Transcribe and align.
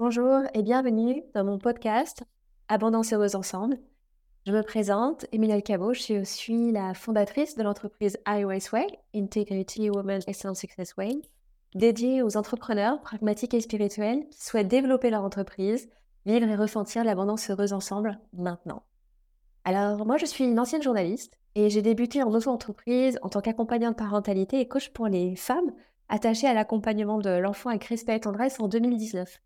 Bonjour 0.00 0.40
et 0.54 0.62
bienvenue 0.62 1.22
dans 1.34 1.44
mon 1.44 1.58
podcast 1.58 2.22
Abondance 2.68 3.12
heureuse 3.12 3.34
ensemble. 3.34 3.76
Je 4.46 4.52
me 4.52 4.62
présente, 4.62 5.26
Emilie 5.30 5.62
Cabot, 5.62 5.92
je 5.92 6.24
suis 6.24 6.72
la 6.72 6.94
fondatrice 6.94 7.54
de 7.54 7.62
l'entreprise 7.62 8.16
iWise 8.26 8.72
Way, 8.72 8.86
Integrity 9.14 9.90
Women 9.90 10.22
Excellent 10.26 10.54
Success 10.54 10.96
Way, 10.96 11.20
dédiée 11.74 12.22
aux 12.22 12.38
entrepreneurs 12.38 13.02
pragmatiques 13.02 13.52
et 13.52 13.60
spirituels 13.60 14.26
qui 14.30 14.42
souhaitent 14.42 14.68
développer 14.68 15.10
leur 15.10 15.22
entreprise, 15.22 15.90
vivre 16.24 16.48
et 16.48 16.56
ressentir 16.56 17.04
l'abondance 17.04 17.50
heureuse 17.50 17.74
ensemble 17.74 18.18
maintenant. 18.32 18.84
Alors 19.66 20.06
moi 20.06 20.16
je 20.16 20.24
suis 20.24 20.44
une 20.44 20.58
ancienne 20.58 20.82
journaliste 20.82 21.38
et 21.56 21.68
j'ai 21.68 21.82
débuté 21.82 22.22
en 22.22 22.32
auto-entreprise 22.32 23.18
en 23.20 23.28
tant 23.28 23.42
qu'accompagnante 23.42 23.98
parentalité 23.98 24.60
et 24.60 24.66
coach 24.66 24.94
pour 24.94 25.08
les 25.08 25.36
femmes 25.36 25.72
attachées 26.08 26.46
à 26.46 26.54
l'accompagnement 26.54 27.18
de 27.18 27.28
l'enfant 27.28 27.68
avec 27.68 27.84
respect 27.84 28.16
et 28.16 28.20
tendresse 28.20 28.60
en 28.60 28.66
2019. 28.66 29.38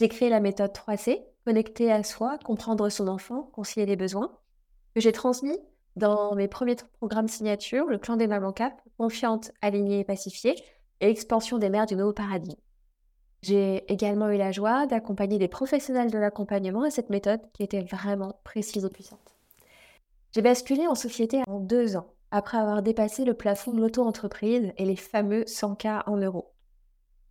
J'ai 0.00 0.08
créé 0.08 0.28
la 0.28 0.40
méthode 0.40 0.72
3C, 0.72 1.22
connecter 1.44 1.92
à 1.92 2.02
soi, 2.02 2.38
comprendre 2.44 2.88
son 2.88 3.08
enfant, 3.08 3.50
concilier 3.52 3.86
les 3.86 3.96
besoins, 3.96 4.32
que 4.94 5.00
j'ai 5.00 5.12
transmis 5.12 5.58
dans 5.96 6.34
mes 6.34 6.48
premiers 6.48 6.76
programmes 6.98 7.28
signature, 7.28 7.86
le 7.86 7.98
plan 7.98 8.16
des 8.16 8.26
mamans 8.26 8.52
cap, 8.52 8.80
confiante, 8.98 9.52
alignée 9.60 10.00
et 10.00 10.04
pacifiée, 10.04 10.54
et 11.00 11.06
l'expansion 11.06 11.58
des 11.58 11.68
mères 11.68 11.86
du 11.86 11.96
nouveau 11.96 12.12
paradigme. 12.12 12.56
J'ai 13.42 13.92
également 13.92 14.30
eu 14.30 14.36
la 14.36 14.52
joie 14.52 14.86
d'accompagner 14.86 15.38
des 15.38 15.48
professionnels 15.48 16.10
de 16.10 16.18
l'accompagnement 16.18 16.84
à 16.84 16.90
cette 16.90 17.10
méthode 17.10 17.40
qui 17.52 17.64
était 17.64 17.82
vraiment 17.82 18.40
précise 18.44 18.84
et 18.84 18.90
puissante. 18.90 19.34
J'ai 20.32 20.42
basculé 20.42 20.86
en 20.86 20.94
société 20.94 21.42
en 21.48 21.58
deux 21.58 21.96
ans, 21.96 22.14
après 22.30 22.56
avoir 22.56 22.82
dépassé 22.82 23.24
le 23.24 23.34
plafond 23.34 23.72
de 23.72 23.80
l'auto-entreprise 23.80 24.72
et 24.78 24.84
les 24.84 24.96
fameux 24.96 25.42
100K 25.42 26.04
en 26.06 26.16
euros. 26.16 26.52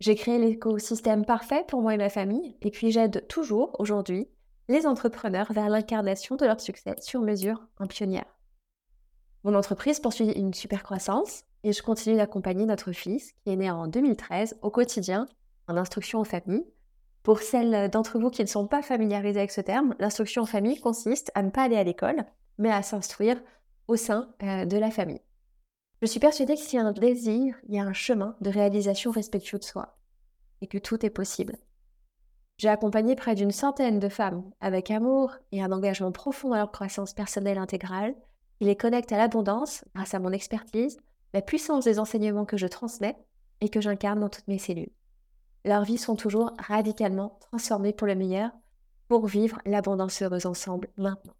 J'ai 0.02 0.16
créé 0.16 0.36
l'écosystème 0.36 1.24
parfait 1.24 1.64
pour 1.68 1.80
moi 1.80 1.94
et 1.94 1.96
ma 1.96 2.08
famille, 2.08 2.56
et 2.60 2.72
puis 2.72 2.90
j'aide 2.90 3.24
toujours, 3.28 3.76
aujourd'hui, 3.78 4.26
les 4.68 4.84
entrepreneurs 4.84 5.52
vers 5.52 5.68
l'incarnation 5.68 6.34
de 6.34 6.44
leur 6.44 6.60
succès 6.60 6.96
sur 6.98 7.20
mesure 7.20 7.68
en 7.78 7.86
pionnière. 7.86 8.26
Mon 9.44 9.54
entreprise 9.54 10.00
poursuit 10.00 10.32
une 10.32 10.54
super 10.54 10.82
croissance 10.82 11.44
et 11.62 11.72
je 11.72 11.84
continue 11.84 12.16
d'accompagner 12.16 12.66
notre 12.66 12.90
fils, 12.90 13.30
qui 13.44 13.52
est 13.52 13.54
né 13.54 13.70
en 13.70 13.86
2013, 13.86 14.58
au 14.60 14.70
quotidien, 14.70 15.28
en 15.68 15.76
instruction 15.76 16.18
en 16.18 16.24
famille. 16.24 16.66
Pour 17.22 17.38
celles 17.38 17.88
d'entre 17.88 18.18
vous 18.18 18.30
qui 18.30 18.42
ne 18.42 18.48
sont 18.48 18.66
pas 18.66 18.82
familiarisées 18.82 19.38
avec 19.38 19.52
ce 19.52 19.60
terme, 19.60 19.94
l'instruction 20.00 20.42
en 20.42 20.46
famille 20.46 20.80
consiste 20.80 21.30
à 21.36 21.44
ne 21.44 21.50
pas 21.50 21.62
aller 21.62 21.76
à 21.76 21.84
l'école, 21.84 22.24
mais 22.58 22.72
à 22.72 22.82
s'instruire 22.82 23.40
au 23.86 23.94
sein 23.94 24.34
euh, 24.42 24.64
de 24.64 24.78
la 24.78 24.90
famille. 24.90 25.22
Je 26.02 26.08
suis 26.08 26.18
persuadée 26.18 26.56
que 26.56 26.60
s'il 26.60 26.80
y 26.80 26.82
a 26.82 26.84
un 26.84 26.90
désir, 26.90 27.54
il 27.68 27.76
y 27.76 27.78
a 27.78 27.84
un 27.84 27.92
chemin 27.92 28.34
de 28.40 28.50
réalisation 28.50 29.12
respectueux 29.12 29.60
de 29.60 29.64
soi 29.64 29.96
et 30.60 30.66
que 30.66 30.78
tout 30.78 31.06
est 31.06 31.10
possible. 31.10 31.56
J'ai 32.58 32.68
accompagné 32.68 33.14
près 33.14 33.36
d'une 33.36 33.52
centaine 33.52 34.00
de 34.00 34.08
femmes 34.08 34.42
avec 34.60 34.90
amour 34.90 35.36
et 35.52 35.62
un 35.62 35.70
engagement 35.70 36.10
profond 36.10 36.48
dans 36.48 36.56
leur 36.56 36.72
croissance 36.72 37.14
personnelle 37.14 37.56
intégrale 37.56 38.16
qui 38.58 38.64
les 38.64 38.76
connecte 38.76 39.12
à 39.12 39.16
l'abondance 39.16 39.84
grâce 39.94 40.12
à 40.12 40.18
mon 40.18 40.32
expertise, 40.32 40.98
la 41.34 41.40
puissance 41.40 41.84
des 41.84 42.00
enseignements 42.00 42.46
que 42.46 42.56
je 42.56 42.66
transmets 42.66 43.16
et 43.60 43.68
que 43.68 43.80
j'incarne 43.80 44.18
dans 44.18 44.28
toutes 44.28 44.48
mes 44.48 44.58
cellules. 44.58 44.90
Leurs 45.64 45.84
vies 45.84 45.98
sont 45.98 46.16
toujours 46.16 46.50
radicalement 46.58 47.38
transformées 47.40 47.92
pour 47.92 48.08
le 48.08 48.16
meilleur 48.16 48.50
pour 49.06 49.28
vivre 49.28 49.60
l'abondance 49.66 50.20
heureuse 50.20 50.46
ensemble 50.46 50.88
maintenant. 50.96 51.34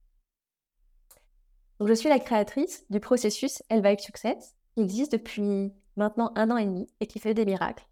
Donc, 1.78 1.88
je 1.88 1.94
suis 1.94 2.08
la 2.08 2.18
créatrice 2.18 2.84
du 2.90 3.00
processus 3.00 3.62
Elvive 3.68 4.00
Success, 4.00 4.54
qui 4.74 4.82
existe 4.82 5.12
depuis 5.12 5.72
maintenant 5.96 6.32
un 6.36 6.50
an 6.50 6.56
et 6.56 6.64
demi 6.64 6.86
et 7.00 7.06
qui 7.06 7.18
fait 7.18 7.34
des 7.34 7.44
miracles. 7.44 7.86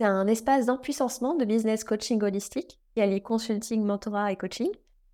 C'est 0.00 0.06
un 0.06 0.26
espace 0.26 0.66
d'empuissancement 0.66 1.34
de 1.34 1.44
business 1.44 1.84
coaching 1.84 2.22
holistique 2.22 2.80
qui 2.94 3.00
allie 3.00 3.22
consulting, 3.22 3.84
mentorat 3.84 4.32
et 4.32 4.36
coaching, 4.36 4.70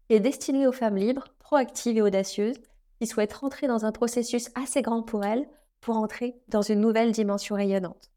et 0.08 0.16
est 0.16 0.20
destiné 0.20 0.66
aux 0.66 0.72
femmes 0.72 0.96
libres, 0.96 1.28
proactives 1.38 1.98
et 1.98 2.02
audacieuses 2.02 2.60
qui 3.00 3.06
souhaitent 3.06 3.32
rentrer 3.32 3.66
dans 3.66 3.84
un 3.84 3.92
processus 3.92 4.50
assez 4.54 4.82
grand 4.82 5.02
pour 5.02 5.24
elles 5.24 5.48
pour 5.80 5.96
entrer 5.96 6.36
dans 6.48 6.62
une 6.62 6.80
nouvelle 6.80 7.12
dimension 7.12 7.56
rayonnante. 7.56 8.10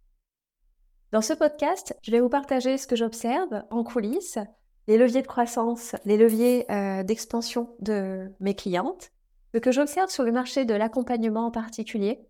Dans 1.11 1.21
ce 1.21 1.33
podcast, 1.33 1.95
je 2.01 2.11
vais 2.11 2.19
vous 2.19 2.29
partager 2.29 2.77
ce 2.77 2.87
que 2.87 2.95
j'observe 2.95 3.63
en 3.69 3.83
coulisses, 3.83 4.39
les 4.87 4.97
leviers 4.97 5.21
de 5.21 5.27
croissance, 5.27 5.95
les 6.03 6.17
leviers 6.17 6.69
euh, 6.71 7.03
d'expansion 7.03 7.69
de 7.79 8.29
mes 8.41 8.55
clientes, 8.55 9.12
que 9.59 9.71
j'observe 9.71 10.09
sur 10.09 10.23
le 10.23 10.31
marché 10.31 10.65
de 10.65 10.73
l'accompagnement 10.73 11.47
en 11.47 11.51
particulier, 11.51 12.27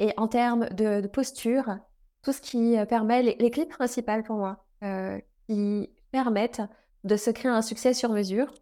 et 0.00 0.12
en 0.16 0.28
termes 0.28 0.68
de, 0.70 1.06
posture, 1.06 1.78
tout 2.22 2.32
ce 2.32 2.40
qui 2.40 2.78
euh, 2.78 2.84
permet, 2.84 3.22
les, 3.22 3.50
clés 3.50 3.66
principales 3.66 4.22
pour 4.22 4.36
moi, 4.36 4.64
euh, 4.84 5.18
qui 5.48 5.90
permettent 6.10 6.62
de 7.04 7.16
se 7.16 7.30
créer 7.30 7.50
un 7.50 7.62
succès 7.62 7.94
sur 7.94 8.10
mesure 8.10 8.52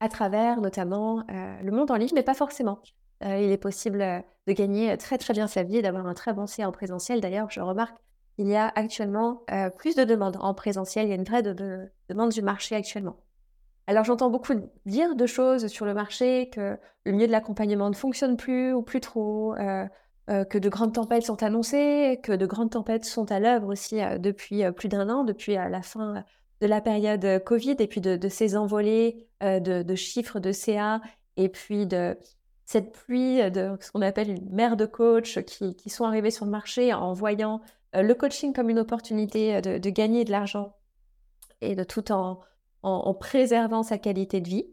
à 0.00 0.08
travers 0.08 0.60
notamment 0.60 1.24
euh, 1.30 1.60
le 1.62 1.72
monde 1.72 1.90
en 1.90 1.96
ligne, 1.96 2.10
mais 2.14 2.22
pas 2.22 2.34
forcément. 2.34 2.80
il 3.22 3.50
est 3.50 3.58
possible 3.58 4.00
de 4.46 4.52
gagner 4.52 4.96
très 4.98 5.16
très 5.16 5.32
bien 5.32 5.46
sa 5.46 5.62
vie 5.62 5.78
et 5.78 5.82
d'avoir 5.82 6.06
un 6.06 6.14
très 6.14 6.34
bon 6.34 6.46
C 6.46 6.64
en 6.64 6.72
présentiel. 6.72 7.20
D'ailleurs, 7.20 7.50
je 7.50 7.60
remarque 7.60 7.96
qu'il 8.36 8.48
y 8.48 8.56
a 8.56 8.70
actuellement 8.74 9.42
plus 9.78 9.94
de 9.94 10.04
demandes 10.04 10.36
en 10.40 10.52
présentiel. 10.52 11.06
Il 11.06 11.10
y 11.10 11.12
a 11.12 11.16
une 11.16 11.24
vraie 11.24 11.42
demande 11.42 12.30
du 12.30 12.42
marché 12.42 12.74
actuellement. 12.74 13.16
Alors 13.86 14.04
j'entends 14.04 14.30
beaucoup 14.30 14.54
dire 14.86 15.14
de 15.14 15.26
choses 15.26 15.66
sur 15.66 15.84
le 15.84 15.92
marché, 15.92 16.48
que 16.50 16.78
le 17.04 17.12
milieu 17.12 17.26
de 17.26 17.32
l'accompagnement 17.32 17.90
ne 17.90 17.94
fonctionne 17.94 18.36
plus 18.36 18.72
ou 18.72 18.82
plus 18.82 19.00
trop, 19.00 19.54
euh, 19.56 19.86
euh, 20.30 20.44
que 20.44 20.56
de 20.56 20.70
grandes 20.70 20.94
tempêtes 20.94 21.24
sont 21.24 21.42
annoncées, 21.42 22.18
que 22.22 22.32
de 22.32 22.46
grandes 22.46 22.70
tempêtes 22.70 23.04
sont 23.04 23.30
à 23.30 23.40
l'œuvre 23.40 23.68
aussi 23.70 24.02
euh, 24.02 24.16
depuis 24.16 24.62
plus 24.72 24.88
d'un 24.88 25.10
an, 25.10 25.24
depuis 25.24 25.54
la 25.54 25.82
fin 25.82 26.24
de 26.62 26.66
la 26.66 26.80
période 26.80 27.44
Covid, 27.44 27.76
et 27.78 27.86
puis 27.86 28.00
de, 28.00 28.28
ces 28.28 28.56
envolées 28.56 29.28
de, 29.42 29.94
chiffres 29.94 30.40
de 30.40 30.52
CA, 30.52 31.02
et 31.36 31.50
puis 31.50 31.86
de 31.86 32.16
cette 32.64 32.92
pluie 32.92 33.50
de 33.50 33.76
ce 33.80 33.92
qu'on 33.92 34.00
appelle 34.00 34.30
une 34.30 34.48
mer 34.50 34.78
de 34.78 34.86
coachs 34.86 35.44
qui, 35.44 35.90
sont 35.90 36.04
arrivés 36.04 36.30
sur 36.30 36.46
le 36.46 36.50
marché 36.50 36.94
en 36.94 37.12
voyant 37.12 37.60
le 37.92 38.14
coaching 38.14 38.54
comme 38.54 38.70
une 38.70 38.78
opportunité 38.78 39.60
de 39.60 39.90
gagner 39.90 40.24
de 40.24 40.30
l'argent 40.30 40.74
et 41.60 41.74
de 41.74 41.84
tout 41.84 42.10
en 42.12 42.40
en, 42.84 43.14
préservant 43.14 43.82
sa 43.82 43.98
qualité 43.98 44.40
de 44.40 44.48
vie. 44.48 44.66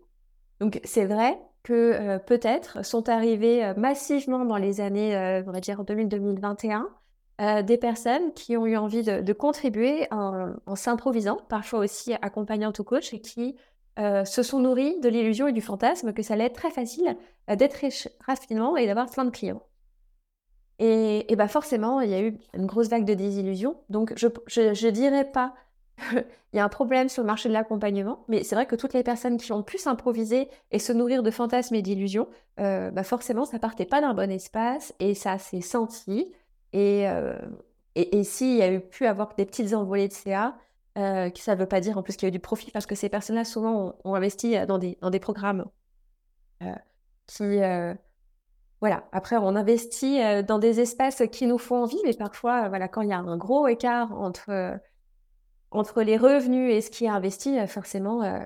Donc 0.60 0.80
c'est 0.84 1.06
vrai 1.06 1.40
que 1.64 1.74
euh, 1.74 2.20
peut-être 2.20 2.84
sont 2.86 3.10
arrivés 3.10 3.64
euh, 3.64 3.74
massivement 3.78 4.46
dans 4.46 4.58
les 4.58 4.82
années, 4.82 5.16
euh, 5.16 5.44
on 5.48 5.52
va 5.52 5.60
dire 5.60 5.84
2000-2021, 5.84 6.86
des 7.64 7.78
personnes 7.78 8.34
qui 8.34 8.56
ont 8.56 8.68
eu 8.68 8.78
envie 8.78 9.02
de, 9.02 9.34
contribuer 9.34 10.08
en, 10.12 10.76
s'improvisant, 10.76 11.40
parfois 11.50 11.80
aussi 11.80 12.14
accompagnant 12.22 12.72
ou 12.78 12.84
coach, 12.84 13.16
et 13.16 13.20
qui 13.20 13.56
se 13.98 14.44
sont 14.44 14.60
nourris 14.60 15.00
de 15.00 15.10
l'illusion 15.10 15.48
et 15.48 15.52
du 15.52 15.62
fantasme 15.62 16.14
que 16.14 16.22
ça 16.22 16.36
allait 16.36 16.46
être 16.46 16.54
très 16.54 16.70
facile 16.70 17.18
d'être 17.48 17.74
riche 17.74 18.08
rapidement 18.28 18.78
et 18.78 18.86
d'avoir 18.86 19.10
plein 19.10 19.26
de 19.26 19.32
clients. 19.32 19.64
Et, 20.78 21.34
et 21.34 21.36
bah 21.36 21.48
forcément, 21.48 22.00
il 22.02 22.12
y 22.12 22.14
a 22.14 22.22
eu 22.22 22.38
une 22.54 22.68
grosse 22.68 22.90
vague 22.90 23.06
de 23.06 23.16
désillusion. 23.16 23.76
Donc 23.90 24.14
je 24.16 24.28
ne 24.28 24.92
dirais 24.92 25.26
pas 25.26 25.56
il 26.54 26.58
y 26.58 26.60
a 26.60 26.66
un 26.66 26.70
problème 26.70 27.10
sur 27.10 27.24
le 27.24 27.28
marché 27.28 27.50
de 27.50 27.54
l'accompagnement, 27.54 28.24
mais 28.28 28.44
c'est 28.44 28.56
vrai 28.56 28.66
que 28.66 28.76
toutes 28.76 28.94
les 28.94 29.04
personnes 29.04 29.38
qui 29.38 29.52
ont 29.52 29.64
pu 29.64 29.78
s'improviser 29.78 30.50
et 30.72 30.80
se 30.80 30.94
nourrir 30.94 31.24
de 31.24 31.32
fantasmes 31.32 31.76
et 31.76 31.82
d'illusions, 31.82 32.28
euh, 32.60 32.92
bah 32.92 33.04
forcément, 33.04 33.46
ça 33.46 33.60
partait 33.60 33.86
pas 33.86 34.02
d'un 34.02 34.14
bon 34.14 34.32
espace 34.32 34.94
et 35.00 35.14
ça 35.16 35.38
s'est 35.38 35.62
senti. 35.62 36.32
Et, 36.74 37.08
euh, 37.10 37.38
et, 37.96 38.24
s'il 38.24 38.58
y 38.58 38.62
a 38.62 38.72
eu 38.72 38.80
pu 38.80 39.06
avoir 39.06 39.36
des 39.36 39.46
petites 39.46 39.74
envolées 39.74 40.08
de 40.08 40.14
CA, 40.14 40.58
euh, 40.98 41.30
ça 41.36 41.56
ne 41.56 41.60
veut 41.60 41.68
pas 41.68 41.80
dire 41.82 41.98
en 41.98 42.04
plus 42.04 42.16
qu'il 42.16 42.24
y 42.24 42.28
a 42.28 42.30
eu 42.30 42.32
du 42.32 42.40
profit 42.40 42.72
parce 42.72 42.86
que 42.86 42.96
ces 42.96 43.10
personnes-là, 43.10 43.46
souvent, 43.46 43.96
ont, 44.04 44.16
investi 44.16 44.56
dans 44.68 44.78
des, 44.78 44.98
dans 45.02 45.10
des 45.10 45.20
programmes 45.20 45.66
qui. 47.28 47.60
voilà, 48.80 49.04
après, 49.12 49.38
on 49.38 49.56
investit 49.56 50.20
dans 50.44 50.60
des 50.60 50.80
espaces 50.80 51.24
qui 51.32 51.48
nous 51.48 51.58
font 51.58 51.84
envie, 51.84 52.00
mais 52.06 52.14
parfois, 52.14 52.70
voilà, 52.70 52.88
quand 52.88 53.02
il 53.02 53.10
y 53.10 53.14
a 53.14 53.20
un 53.20 53.38
gros 53.38 53.68
écart 53.68 54.12
entre 54.14 54.80
entre 55.72 56.02
les 56.04 56.18
revenus 56.18 56.74
et 56.74 56.82
ce 56.82 56.92
qui 56.92 57.06
est 57.06 57.10
investi, 57.10 57.58
euh, 57.58 57.66
forcément, 57.66 58.24
euh, 58.24 58.40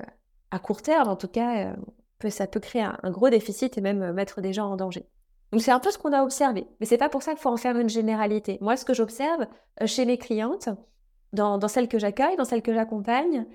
à 0.51 0.59
court 0.59 0.81
terme, 0.81 1.09
en 1.09 1.15
tout 1.15 1.27
cas, 1.27 1.71
euh, 1.71 2.29
ça 2.29 2.47
peut 2.47 2.59
créer 2.59 2.83
un, 2.83 3.11
gros 3.11 3.29
déficit 3.29 3.77
et 3.77 3.81
même 3.81 4.13
mettre 4.13 4.41
des 4.41 4.53
gens 4.53 4.71
en 4.71 4.75
danger. 4.75 5.05
Donc 5.51 5.61
c'est 5.61 5.71
un 5.71 5.79
peu 5.79 5.91
ce 5.91 5.97
qu'on 5.97 6.13
a 6.13 6.23
observé, 6.23 6.67
mais 6.79 6.85
c'est 6.85 6.97
pas 6.97 7.09
pour 7.09 7.21
ça 7.21 7.31
qu'il 7.31 7.41
faut 7.41 7.49
en 7.49 7.57
faire 7.57 7.77
une 7.77 7.89
généralité. 7.89 8.57
Moi, 8.61 8.77
ce 8.77 8.85
que 8.85 8.93
j'observe 8.93 9.45
chez 9.85 10.05
mes 10.05 10.17
clientes, 10.17 10.69
dans, 11.33 11.59
celles 11.67 11.87
que 11.87 11.99
j'accueille, 11.99 12.35
dans 12.35 12.45
celles 12.45 12.63
que 12.63 12.73
j'accompagne, 12.73 13.45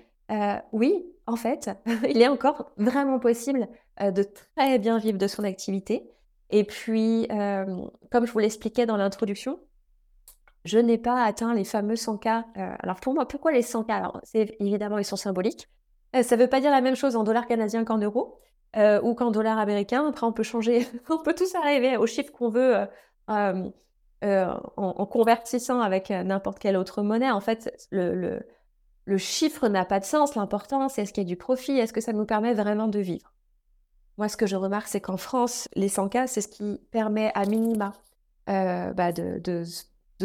oui, 0.71 1.05
en 1.27 1.35
fait, 1.35 1.69
il 2.09 2.21
est 2.21 2.29
encore 2.29 2.71
vraiment 2.77 3.19
possible 3.19 3.67
de 3.99 4.23
très 4.23 4.79
bien 4.79 4.99
vivre 4.99 5.17
de 5.17 5.27
son 5.27 5.43
activité. 5.43 6.09
Et 6.49 6.63
puis, 6.63 7.27
comme 8.09 8.25
je 8.25 8.31
vous 8.31 8.39
l'expliquais 8.39 8.85
dans 8.85 8.95
l'introduction, 8.95 9.59
je 10.63 10.77
n'ai 10.77 10.97
pas 10.97 11.23
atteint 11.23 11.53
les 11.53 11.63
fameux 11.63 11.95
100K. 11.95 12.43
Euh, 12.57 12.75
alors 12.79 12.99
pour 12.99 13.13
moi, 13.13 13.27
pourquoi 13.27 13.51
les 13.51 13.61
100K 13.61 13.91
Alors 13.91 14.21
évidemment 14.33 14.97
ils 14.97 15.05
sont 15.05 15.15
symboliques. 15.15 15.69
Euh, 16.15 16.23
ça 16.23 16.35
ne 16.35 16.41
veut 16.41 16.49
pas 16.49 16.59
dire 16.59 16.71
la 16.71 16.81
même 16.81 16.95
chose 16.95 17.15
en 17.15 17.23
dollars 17.23 17.47
canadiens 17.47 17.83
qu'en 17.83 17.97
euros 17.97 18.37
euh, 18.75 19.01
ou 19.01 19.15
qu'en 19.15 19.31
dollars 19.31 19.57
américains. 19.57 20.07
Après, 20.07 20.25
on 20.25 20.33
peut 20.33 20.43
changer, 20.43 20.87
on 21.09 21.17
peut 21.19 21.33
tous 21.33 21.55
arriver 21.55 21.97
au 21.97 22.05
chiffre 22.05 22.31
qu'on 22.31 22.49
veut 22.49 22.87
en, 23.27 23.71
convertissant 25.05 25.81
avec 25.81 26.09
n'importe 26.09 26.59
quelle 26.59 26.77
autre 26.77 27.01
monnaie. 27.01 27.31
En 27.31 27.41
fait, 27.41 27.87
le, 27.91 28.39
chiffre 29.17 29.67
n'a 29.67 29.83
pas 29.83 29.99
de 29.99 30.05
sens. 30.05 30.35
L'important, 30.35 30.89
c'est 30.89 31.01
est-ce 31.01 31.13
qu'il 31.13 31.23
y 31.23 31.25
a 31.25 31.29
du 31.29 31.37
profit? 31.37 31.77
Est-ce 31.77 31.93
que 31.93 32.01
ça 32.01 32.13
nous 32.13 32.25
permet 32.25 32.53
vraiment 32.53 32.87
de 32.87 32.99
vivre? 32.99 33.33
Moi, 34.17 34.29
ce 34.29 34.37
que 34.37 34.45
je 34.45 34.55
remarque, 34.55 34.87
c'est 34.87 35.01
qu'en 35.01 35.17
France, 35.17 35.67
les 35.73 35.89
100K, 35.89 36.27
c'est 36.27 36.41
ce 36.41 36.47
qui 36.47 36.79
permet 36.91 37.31
à 37.33 37.45
minima 37.45 37.93
bah, 38.47 39.11
de, 39.11 39.39
de, 39.39 39.63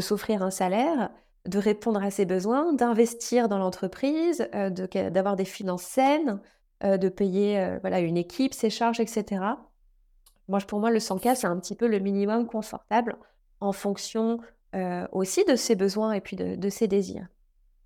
s'offrir 0.01 0.43
un 0.43 0.51
salaire, 0.51 1.11
de 1.47 1.59
répondre 1.59 2.03
à 2.03 2.11
ses 2.11 2.25
besoins, 2.25 2.73
d'investir 2.73 3.49
dans 3.49 3.59
l'entreprise, 3.59 4.49
euh, 4.55 4.71
d'avoir 4.71 5.37
des 5.37 5.45
finances 5.45 5.83
saines, 5.83 6.41
euh, 6.85 6.97
de 6.97 7.09
payer 7.09 7.79
voilà, 7.81 8.01
une 8.01 8.17
équipe, 8.17 8.55
ses 8.55 8.71
charges, 8.71 9.01
etc. 9.01 9.43
Moi, 10.49 10.59
pour 10.67 10.81
moi, 10.81 10.91
le 10.91 10.99
100K, 10.99 11.35
c'est 11.35 11.47
un 11.47 11.59
petit 11.59 11.75
peu 11.75 11.87
le 11.87 11.99
minimum 11.99 12.47
confortable 12.47 13.17
en 13.61 13.73
fonction 13.73 14.41
aussi 15.13 15.43
de 15.47 15.57
ses 15.57 15.75
besoins 15.75 16.13
et 16.13 16.21
puis 16.21 16.37
de, 16.37 16.55
de 16.55 16.69
ses 16.69 16.87
désirs. 16.87 17.27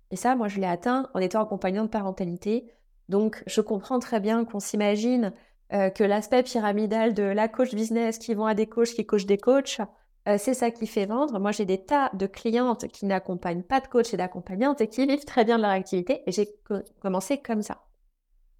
Et 0.09 0.17
ça, 0.17 0.35
moi, 0.35 0.49
je 0.49 0.59
l'ai 0.59 0.67
atteint 0.67 1.09
en 1.13 1.19
étant 1.19 1.41
accompagnant 1.41 1.83
de 1.85 1.89
parentalité. 1.89 2.69
Donc, 3.07 3.45
je 3.47 3.61
comprends 3.61 3.99
très 3.99 4.19
bien 4.19 4.43
qu'on 4.43 4.59
s'imagine 4.59 5.31
que 5.69 6.03
l'aspect 6.03 6.43
pyramidal 6.43 7.13
de 7.13 7.23
la 7.23 7.47
coach 7.47 7.73
business 7.73 8.17
qui 8.17 8.33
vont 8.33 8.45
à 8.45 8.55
des 8.55 8.67
coachs, 8.67 8.89
qui 8.89 9.05
coachent 9.05 9.25
des 9.25 9.37
coachs, 9.37 9.79
euh, 10.27 10.37
c'est 10.37 10.53
ça 10.53 10.69
qui 10.71 10.85
fait 10.85 11.05
vendre. 11.05 11.39
Moi, 11.39 11.51
j'ai 11.51 11.65
des 11.65 11.83
tas 11.83 12.11
de 12.13 12.27
clientes 12.27 12.87
qui 12.87 13.05
n'accompagnent 13.05 13.63
pas 13.63 13.79
de 13.79 13.87
coach 13.87 14.13
et 14.13 14.17
d'accompagnantes 14.17 14.81
et 14.81 14.87
qui 14.87 15.05
vivent 15.05 15.25
très 15.25 15.45
bien 15.45 15.57
de 15.57 15.63
leur 15.63 15.71
activité. 15.71 16.21
Et 16.27 16.31
j'ai 16.31 16.47
commencé 17.01 17.39
comme 17.39 17.61
ça. 17.61 17.81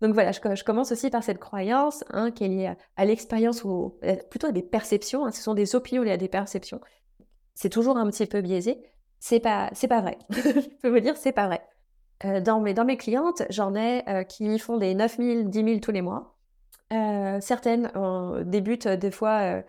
Donc 0.01 0.15
voilà, 0.15 0.31
je, 0.31 0.63
commence 0.63 0.91
aussi 0.91 1.11
par 1.11 1.23
cette 1.23 1.37
croyance 1.37 2.03
hein, 2.09 2.31
qui 2.31 2.45
est 2.45 2.47
liée 2.47 2.73
à, 2.97 3.05
l'expérience 3.05 3.63
ou 3.63 3.99
euh, 4.03 4.15
plutôt 4.31 4.47
à 4.47 4.51
des 4.51 4.63
perceptions. 4.63 5.25
Hein. 5.25 5.31
ce 5.31 5.43
sont 5.43 5.53
des 5.53 5.75
opinions 5.75 6.01
liées 6.01 6.11
à 6.11 6.17
des 6.17 6.27
perceptions. 6.27 6.81
C'est 7.53 7.69
toujours 7.69 7.97
un 7.97 8.09
petit 8.09 8.25
peu 8.25 8.41
biaisé. 8.41 8.81
C'est 9.19 9.39
pas, 9.39 9.69
c'est 9.73 9.87
pas 9.87 10.01
vrai. 10.01 10.17
je 10.31 10.77
peux 10.81 10.89
vous 10.89 10.99
dire, 10.99 11.15
c'est 11.17 11.31
pas 11.31 11.45
vrai. 11.45 11.61
Euh, 12.25 12.41
dans, 12.41 12.59
mes, 12.59 12.73
dans 12.73 12.85
mes 12.85 12.97
clientes, 12.97 13.43
j'en 13.51 13.75
ai 13.75 14.25
qui 14.27 14.57
font 14.57 14.77
des 14.77 14.95
9 14.95 15.17
000, 15.17 15.43
10 15.43 15.63
000 15.63 15.79
tous 15.79 15.91
les 15.91 16.01
mois. 16.01 16.35
certaines 16.89 17.91
débutent 18.47 18.87
des 18.87 19.11
fois 19.11 19.61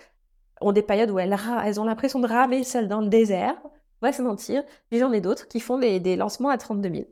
ont 0.62 0.73
des 0.73 0.82
périodes 0.82 1.11
où 1.11 1.19
elles, 1.19 1.37
elles 1.64 1.81
ont 1.81 1.85
l'impression 1.85 2.20
de 2.20 2.26
ramer 2.26 2.64
seules 2.64 2.88
dans 2.88 3.00
le 3.00 3.09
désert. 3.09 3.56
On 3.64 4.06
va 4.06 4.12
se 4.12 4.23
mentir. 4.23 4.62
Puis 4.91 4.99
j'en 4.99 5.12
ai 5.12 5.20
d'autres 5.20 5.49
qui 5.49 5.61
font 5.61 5.79
des, 5.79 6.17
lancements 6.17 6.49
à 6.49 6.59
32 6.59 6.91
000. 6.91 7.05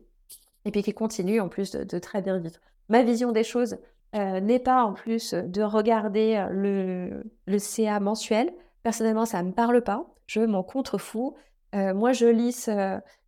Et 0.64 0.70
puis 0.70 0.82
qui 0.82 0.92
continuent 0.92 1.40
en 1.40 1.48
plus 1.48 1.72
de, 1.72 1.98
très 1.98 2.22
bien 2.22 2.38
vivre. 2.38 2.58
Ma 2.88 3.02
vision 3.02 3.32
des 3.32 3.44
choses 3.44 3.78
euh, 4.16 4.40
n'est 4.40 4.58
pas 4.58 4.82
en 4.82 4.92
plus 4.92 5.34
de 5.34 5.62
regarder 5.62 6.36
euh, 6.36 6.48
le, 6.50 7.32
le 7.46 7.58
CA 7.58 8.00
mensuel. 8.00 8.52
Personnellement, 8.82 9.26
ça 9.26 9.42
ne 9.42 9.48
me 9.48 9.52
parle 9.52 9.82
pas. 9.82 10.06
Je 10.26 10.40
m'en 10.40 10.62
contrefous. 10.62 11.36
Euh, 11.74 11.94
moi, 11.94 12.12
je 12.12 12.26
lisse 12.26 12.68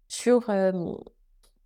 sur 0.09 0.49
mon, 0.49 0.99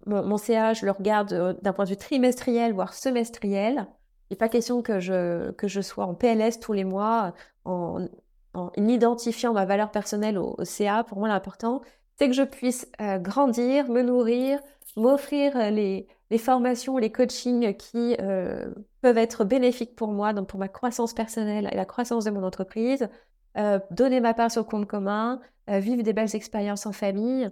mon, 0.06 0.36
CA, 0.36 0.74
je 0.74 0.84
le 0.84 0.92
regarde 0.92 1.58
d'un 1.62 1.72
point 1.72 1.84
de 1.84 1.90
vue 1.90 1.96
trimestriel, 1.96 2.72
voire 2.72 2.94
semestriel. 2.94 3.86
Il 4.28 4.34
n'est 4.34 4.38
pas 4.38 4.48
question 4.48 4.82
que 4.82 5.00
je, 5.00 5.52
que 5.52 5.68
je 5.68 5.80
sois 5.80 6.04
en 6.04 6.14
PLS 6.14 6.58
tous 6.60 6.72
les 6.72 6.84
mois 6.84 7.32
en, 7.64 8.06
en 8.56 8.72
identifiant 8.76 9.52
ma 9.52 9.64
valeur 9.64 9.90
personnelle 9.90 10.38
au, 10.38 10.56
CA, 10.64 11.04
pour 11.04 11.18
moi 11.18 11.28
l'important, 11.28 11.82
c'est 12.16 12.28
que 12.28 12.34
je 12.34 12.42
puisse 12.42 12.90
euh, 13.00 13.18
grandir, 13.18 13.88
me 13.88 14.02
nourrir, 14.02 14.58
m'offrir 14.96 15.56
euh, 15.56 15.70
les, 15.70 16.06
formations, 16.38 16.96
les 16.96 17.12
coachings 17.12 17.76
qui 17.76 18.16
euh, 18.20 18.72
peuvent 19.02 19.18
être 19.18 19.44
bénéfiques 19.44 19.94
pour 19.94 20.12
moi, 20.12 20.32
donc 20.32 20.48
pour 20.48 20.58
ma 20.58 20.68
croissance 20.68 21.12
personnelle 21.12 21.68
et 21.70 21.76
la 21.76 21.84
croissance 21.84 22.24
de 22.24 22.30
mon 22.30 22.42
entreprise, 22.42 23.08
donner 23.90 24.20
ma 24.20 24.34
part 24.34 24.50
sur 24.50 24.60
le 24.60 24.66
compte 24.66 24.86
commun, 24.86 25.40
vivre 25.66 26.02
des 26.02 26.12
belles 26.12 26.36
expériences 26.36 26.84
en 26.84 26.92
famille, 26.92 27.48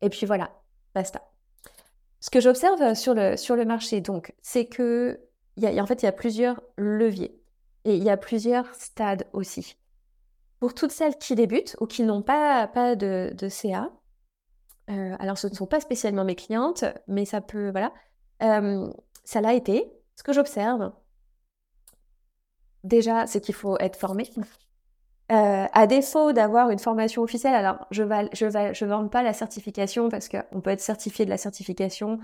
et 0.00 0.10
puis 0.10 0.26
voilà, 0.26 0.52
basta. 0.94 1.28
Ce 2.20 2.30
que 2.30 2.40
j'observe 2.40 2.94
sur 2.94 3.14
le, 3.14 3.36
sur 3.36 3.56
le 3.56 3.64
marché, 3.64 4.00
donc, 4.00 4.32
c'est 4.42 4.66
que 4.66 5.18
y 5.56 5.66
a, 5.66 5.82
en 5.82 5.86
fait, 5.86 6.02
il 6.02 6.04
y 6.04 6.08
a 6.08 6.12
plusieurs 6.12 6.62
leviers 6.76 7.36
et 7.84 7.96
il 7.96 8.02
y 8.04 8.10
a 8.10 8.16
plusieurs 8.16 8.72
stades 8.74 9.26
aussi. 9.32 9.76
Pour 10.60 10.74
toutes 10.74 10.90
celles 10.90 11.16
qui 11.16 11.34
débutent 11.34 11.76
ou 11.80 11.86
qui 11.86 12.02
n'ont 12.02 12.22
pas, 12.22 12.66
pas 12.66 12.96
de, 12.96 13.32
CA, 13.48 13.90
euh, 14.90 15.14
alors 15.20 15.38
ce 15.38 15.46
ne 15.46 15.54
sont 15.54 15.66
pas 15.66 15.80
spécialement 15.80 16.24
mes 16.24 16.34
clientes, 16.34 16.84
mais 17.06 17.24
ça 17.24 17.40
peut, 17.40 17.70
voilà, 17.70 17.92
euh, 18.42 18.90
ça 19.24 19.40
l'a 19.40 19.54
été. 19.54 19.92
Ce 20.16 20.24
que 20.24 20.32
j'observe, 20.32 20.92
déjà, 22.82 23.26
c'est 23.26 23.40
qu'il 23.40 23.54
faut 23.54 23.78
être 23.78 23.96
formé. 23.96 24.28
Euh, 25.30 25.66
à 25.72 25.86
défaut 25.86 26.32
d'avoir 26.32 26.70
une 26.70 26.78
formation 26.78 27.22
officielle, 27.22 27.54
alors 27.54 27.86
je 27.90 28.02
ne 28.02 28.88
vends 28.88 29.08
pas 29.08 29.22
la 29.22 29.34
certification 29.34 30.08
parce 30.08 30.28
qu'on 30.28 30.60
peut 30.60 30.70
être 30.70 30.80
certifié 30.80 31.24
de 31.24 31.30
la 31.30 31.36
certification 31.36 32.18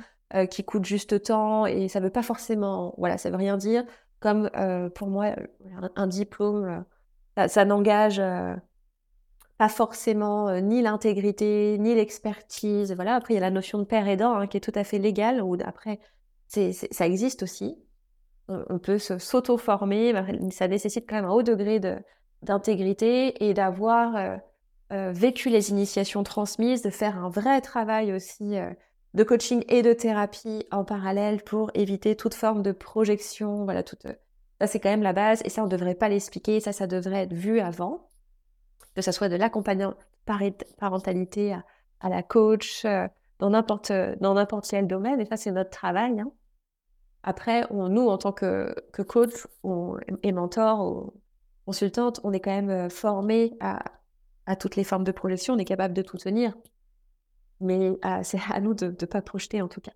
qui 0.50 0.64
coûte 0.64 0.84
juste 0.84 1.22
temps 1.22 1.66
et 1.66 1.86
ça 1.86 2.00
veut 2.00 2.10
pas 2.10 2.22
forcément, 2.22 2.94
voilà, 2.98 3.19
ça 3.19 3.31
veut 3.31 3.36
rien 3.36 3.56
dire. 3.56 3.84
Comme 4.19 4.50
pour 4.94 5.08
moi, 5.08 5.36
un 5.94 6.06
diplôme 6.06 6.84
ça, 7.36 7.64
n'engage 7.64 8.19
euh, 8.20 8.54
pas 9.58 9.69
forcément 9.69 10.48
euh, 10.48 10.60
ni 10.60 10.82
l'intégrité, 10.82 11.76
ni 11.78 11.94
l'expertise. 11.94 12.92
Voilà. 12.94 13.14
Après, 13.16 13.34
il 13.34 13.36
y 13.36 13.38
a 13.38 13.42
la 13.42 13.50
notion 13.50 13.78
de 13.78 13.84
père 13.84 14.08
aidant 14.08 14.34
hein, 14.34 14.46
qui 14.46 14.56
est 14.56 14.60
tout 14.60 14.72
à 14.75 14.84
fait 14.84 14.98
légale, 14.98 15.42
ou 15.42 15.56
après, 15.64 16.00
ça 16.48 17.06
existe 17.06 17.42
aussi. 17.42 17.76
On, 18.48 18.78
peut 18.78 18.98
s'auto-former, 18.98 20.12
ça 20.50 20.69
nécessite 20.69 21.08
quand 21.08 21.16
même 21.16 21.25
un 21.25 21.32
haut 21.32 21.42
degré 21.42 21.81
d'intégrité 22.42 23.42
et 23.42 23.54
d'avoir 23.54 24.38
euh, 24.92 25.12
vécu 25.12 25.48
les 25.48 25.70
initiations 25.70 26.22
transmises, 26.22 26.82
de 26.82 26.90
faire 26.90 27.16
un 27.16 27.31
vrai 27.31 27.62
travail 27.62 28.12
aussi 28.12 28.56
de 29.14 29.25
coaching 29.25 29.64
et 29.69 29.81
de 29.81 29.94
thérapie 29.94 30.66
en 30.70 30.84
parallèle 30.84 31.42
pour 31.42 31.70
éviter 31.72 32.16
toute 32.16 32.34
forme 32.34 32.62
de 32.62 32.72
projection, 32.72 33.64
voilà, 33.64 33.82
toute 33.82 34.06
ça, 34.61 34.67
c'est 34.67 34.81
quand 34.81 34.91
même 34.91 35.03
la 35.03 35.12
base 35.12 35.43
et 35.45 35.49
ça, 35.49 35.62
on 35.62 35.67
ne 35.67 35.71
devrait 35.71 35.95
pas 35.95 36.09
l'expliquer. 36.09 36.61
Ça, 36.61 36.73
ça 36.73 36.87
devrait 36.87 37.25
être 37.25 37.33
vu 37.33 37.61
avant. 37.61 38.09
Que 38.95 39.03
ce 39.03 39.11
soit 39.11 39.29
de 39.29 39.37
l'accompagnement 39.37 39.95
parentalité 40.79 41.56
à, 42.01 42.09
la 42.09 42.23
coach, 42.23 42.85
euh, 42.85 43.09
dans 43.39 43.51
n'importe 43.51 43.91
quel 44.71 44.87
domaine. 44.87 45.21
Et 45.21 45.27
ça, 45.27 45.37
c'est 45.37 45.51
notre 45.51 45.71
travail. 45.71 46.21
Hein. 46.21 46.31
Après, 47.23 47.67
nous, 47.71 48.06
en 48.06 48.19
tant 48.19 48.33
que, 48.33 48.75
coach 49.09 49.33
et 50.23 50.33
mentor 50.33 50.87
ou 50.87 51.15
consultante, 51.67 52.21
on 52.23 52.33
est 52.33 52.41
quand 52.41 52.55
même 52.55 52.71
euh, 52.71 52.89
formé 52.89 53.56
à, 53.61 53.83
toutes 54.56 54.77
les 54.77 54.85
formes 54.85 55.05
de 55.05 55.12
projection. 55.12 55.55
On 55.55 55.59
est 55.59 55.65
capable 55.65 55.95
de 55.95 56.03
tout 56.03 56.19
tenir. 56.19 56.55
Mais 57.61 57.99
euh, 58.05 58.21
c'est 58.23 58.41
à 58.53 58.61
nous 58.61 58.75
de 58.75 58.87
ne 58.87 59.06
pas 59.06 59.23
projeter, 59.23 59.62
en 59.62 59.69
tout 59.69 59.81
cas. 59.81 59.93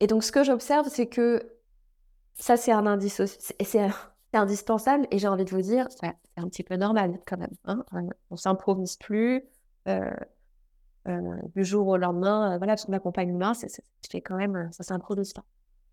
Et 0.00 0.06
donc, 0.06 0.24
ce 0.24 0.32
que 0.32 0.42
j'observe, 0.42 0.88
c'est 0.88 1.08
que 1.08 1.57
ça, 2.38 2.56
c'est 2.56 2.72
un 2.72 2.86
indice 2.86 3.20
C'est 3.26 3.90
indispensable 4.32 5.06
et 5.10 5.18
j'ai 5.18 5.28
envie 5.28 5.44
de 5.44 5.50
vous 5.50 5.62
dire, 5.62 5.86
c'est 5.90 6.14
un 6.36 6.48
petit 6.48 6.62
peu 6.62 6.76
normal 6.76 7.18
quand 7.26 7.38
même. 7.38 7.54
Hein. 7.64 7.84
On 8.30 8.36
s'improvise 8.36 8.96
plus 8.96 9.42
euh, 9.88 10.10
euh, 11.08 11.36
du 11.56 11.64
jour 11.64 11.88
au 11.88 11.96
lendemain. 11.96 12.52
Euh, 12.52 12.58
voilà, 12.58 12.74
parce 12.74 12.84
qu'on 12.84 12.92
accompagne 12.92 13.28
l'humain, 13.28 13.54
c'est 13.54 14.20
quand 14.20 14.36
même, 14.36 14.68
ça 14.72 14.84
s'improvise 14.84 15.32
pas. 15.32 15.44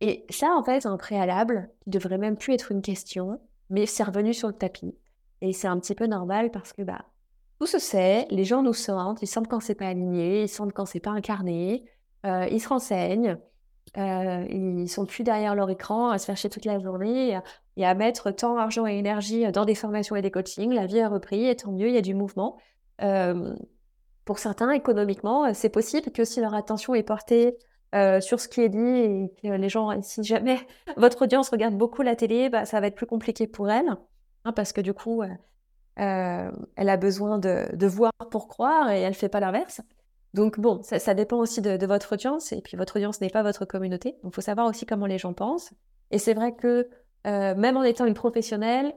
Et 0.01 0.25
ça, 0.29 0.53
en 0.55 0.63
fait, 0.63 0.81
c'est 0.81 0.87
un 0.87 0.97
préalable 0.97 1.69
qui 1.83 1.89
devrait 1.89 2.17
même 2.17 2.35
plus 2.35 2.53
être 2.53 2.71
une 2.71 2.81
question, 2.81 3.39
mais 3.69 3.85
c'est 3.85 4.03
revenu 4.03 4.33
sur 4.33 4.49
le 4.49 4.53
tapis. 4.53 4.95
Et 5.41 5.53
c'est 5.53 5.67
un 5.67 5.79
petit 5.79 5.95
peu 5.95 6.05
normal 6.05 6.51
parce 6.51 6.73
que 6.73 6.81
bah, 6.83 7.05
tout 7.59 7.65
se 7.65 7.79
sait, 7.79 8.27
les 8.29 8.43
gens 8.43 8.61
nous 8.61 8.73
sentent, 8.73 9.21
ils 9.21 9.27
sentent 9.27 9.47
quand 9.47 9.61
c'est 9.61 9.75
pas 9.75 9.87
aligné, 9.87 10.43
ils 10.43 10.49
sentent 10.49 10.73
quand 10.73 10.85
c'est 10.85 10.99
pas 10.99 11.11
incarné, 11.11 11.85
ils 12.23 12.59
se 12.59 12.67
renseignent. 12.67 13.37
Euh, 13.97 14.45
ils 14.49 14.89
sont 14.89 15.05
plus 15.05 15.23
derrière 15.23 15.55
leur 15.55 15.69
écran 15.69 16.09
à 16.09 16.17
se 16.17 16.25
faire 16.25 16.35
chier 16.35 16.49
toute 16.49 16.65
la 16.65 16.79
journée 16.79 17.39
et 17.77 17.85
à, 17.85 17.93
mettre 17.93 18.31
tant 18.31 18.55
d'argent 18.55 18.85
et 18.85 18.97
énergie 18.97 19.49
dans 19.51 19.65
des 19.65 19.75
formations 19.75 20.15
et 20.15 20.21
des 20.21 20.31
coachings. 20.31 20.73
La 20.73 20.85
vie 20.85 20.99
a 20.99 21.09
repris 21.09 21.47
et 21.47 21.55
tant 21.55 21.71
mieux, 21.71 21.87
il 21.87 21.93
y 21.93 21.97
a 21.97 22.01
du 22.01 22.13
mouvement. 22.13 22.57
Euh, 23.01 23.55
pour 24.25 24.39
certains, 24.39 24.71
économiquement, 24.71 25.53
c'est 25.53 25.69
possible 25.69 26.11
que 26.11 26.25
si 26.25 26.41
leur 26.41 26.53
attention 26.53 26.95
est 26.95 27.03
portée 27.03 27.57
euh, 27.93 28.19
sur 28.19 28.39
ce 28.39 28.47
qui 28.47 28.61
est 28.61 28.69
dit 28.69 28.77
et 28.79 29.33
que 29.41 29.47
les 29.47 29.69
gens, 29.69 30.01
si 30.01 30.23
jamais 30.23 30.57
votre 30.97 31.23
audience 31.23 31.49
regarde 31.49 31.77
beaucoup 31.77 32.01
la 32.01 32.15
télé, 32.15 32.49
bah, 32.49 32.65
ça 32.65 32.79
va 32.81 32.87
être 32.87 32.95
plus 32.95 33.05
compliqué 33.05 33.47
pour 33.47 33.69
elle 33.69 33.95
hein, 34.43 34.51
parce 34.51 34.73
que 34.73 34.81
du 34.81 34.93
coup, 34.93 35.21
euh, 35.21 36.51
elle 36.75 36.89
a 36.89 36.97
besoin 36.97 37.39
de, 37.39 37.87
voir 37.87 38.11
pour 38.29 38.47
croire 38.47 38.91
et 38.91 39.01
elle 39.01 39.11
ne 39.11 39.15
fait 39.15 39.29
pas 39.29 39.39
l'inverse. 39.39 39.81
Donc 40.35 40.59
bon, 40.59 40.81
ça, 40.83 41.13
dépend 41.13 41.37
aussi 41.37 41.61
de, 41.61 41.85
votre 41.85 42.13
audience, 42.13 42.51
et 42.51 42.59
puis 42.61 42.75
votre 42.75 42.97
audience 42.97 43.21
n'est 43.21 43.29
pas 43.29 43.41
votre 43.41 43.63
communauté. 43.63 44.17
Donc 44.21 44.33
il 44.33 44.35
faut 44.35 44.41
savoir 44.41 44.67
aussi 44.67 44.85
comment 44.85 45.05
les 45.05 45.17
gens 45.17 45.31
pensent. 45.31 45.71
Et 46.11 46.19
c'est 46.19 46.33
vrai 46.33 46.53
que 46.53 46.89
euh, 47.25 47.55
même 47.55 47.77
en 47.77 47.83
étant 47.83 48.05
une 48.05 48.13
professionnelle, 48.13 48.93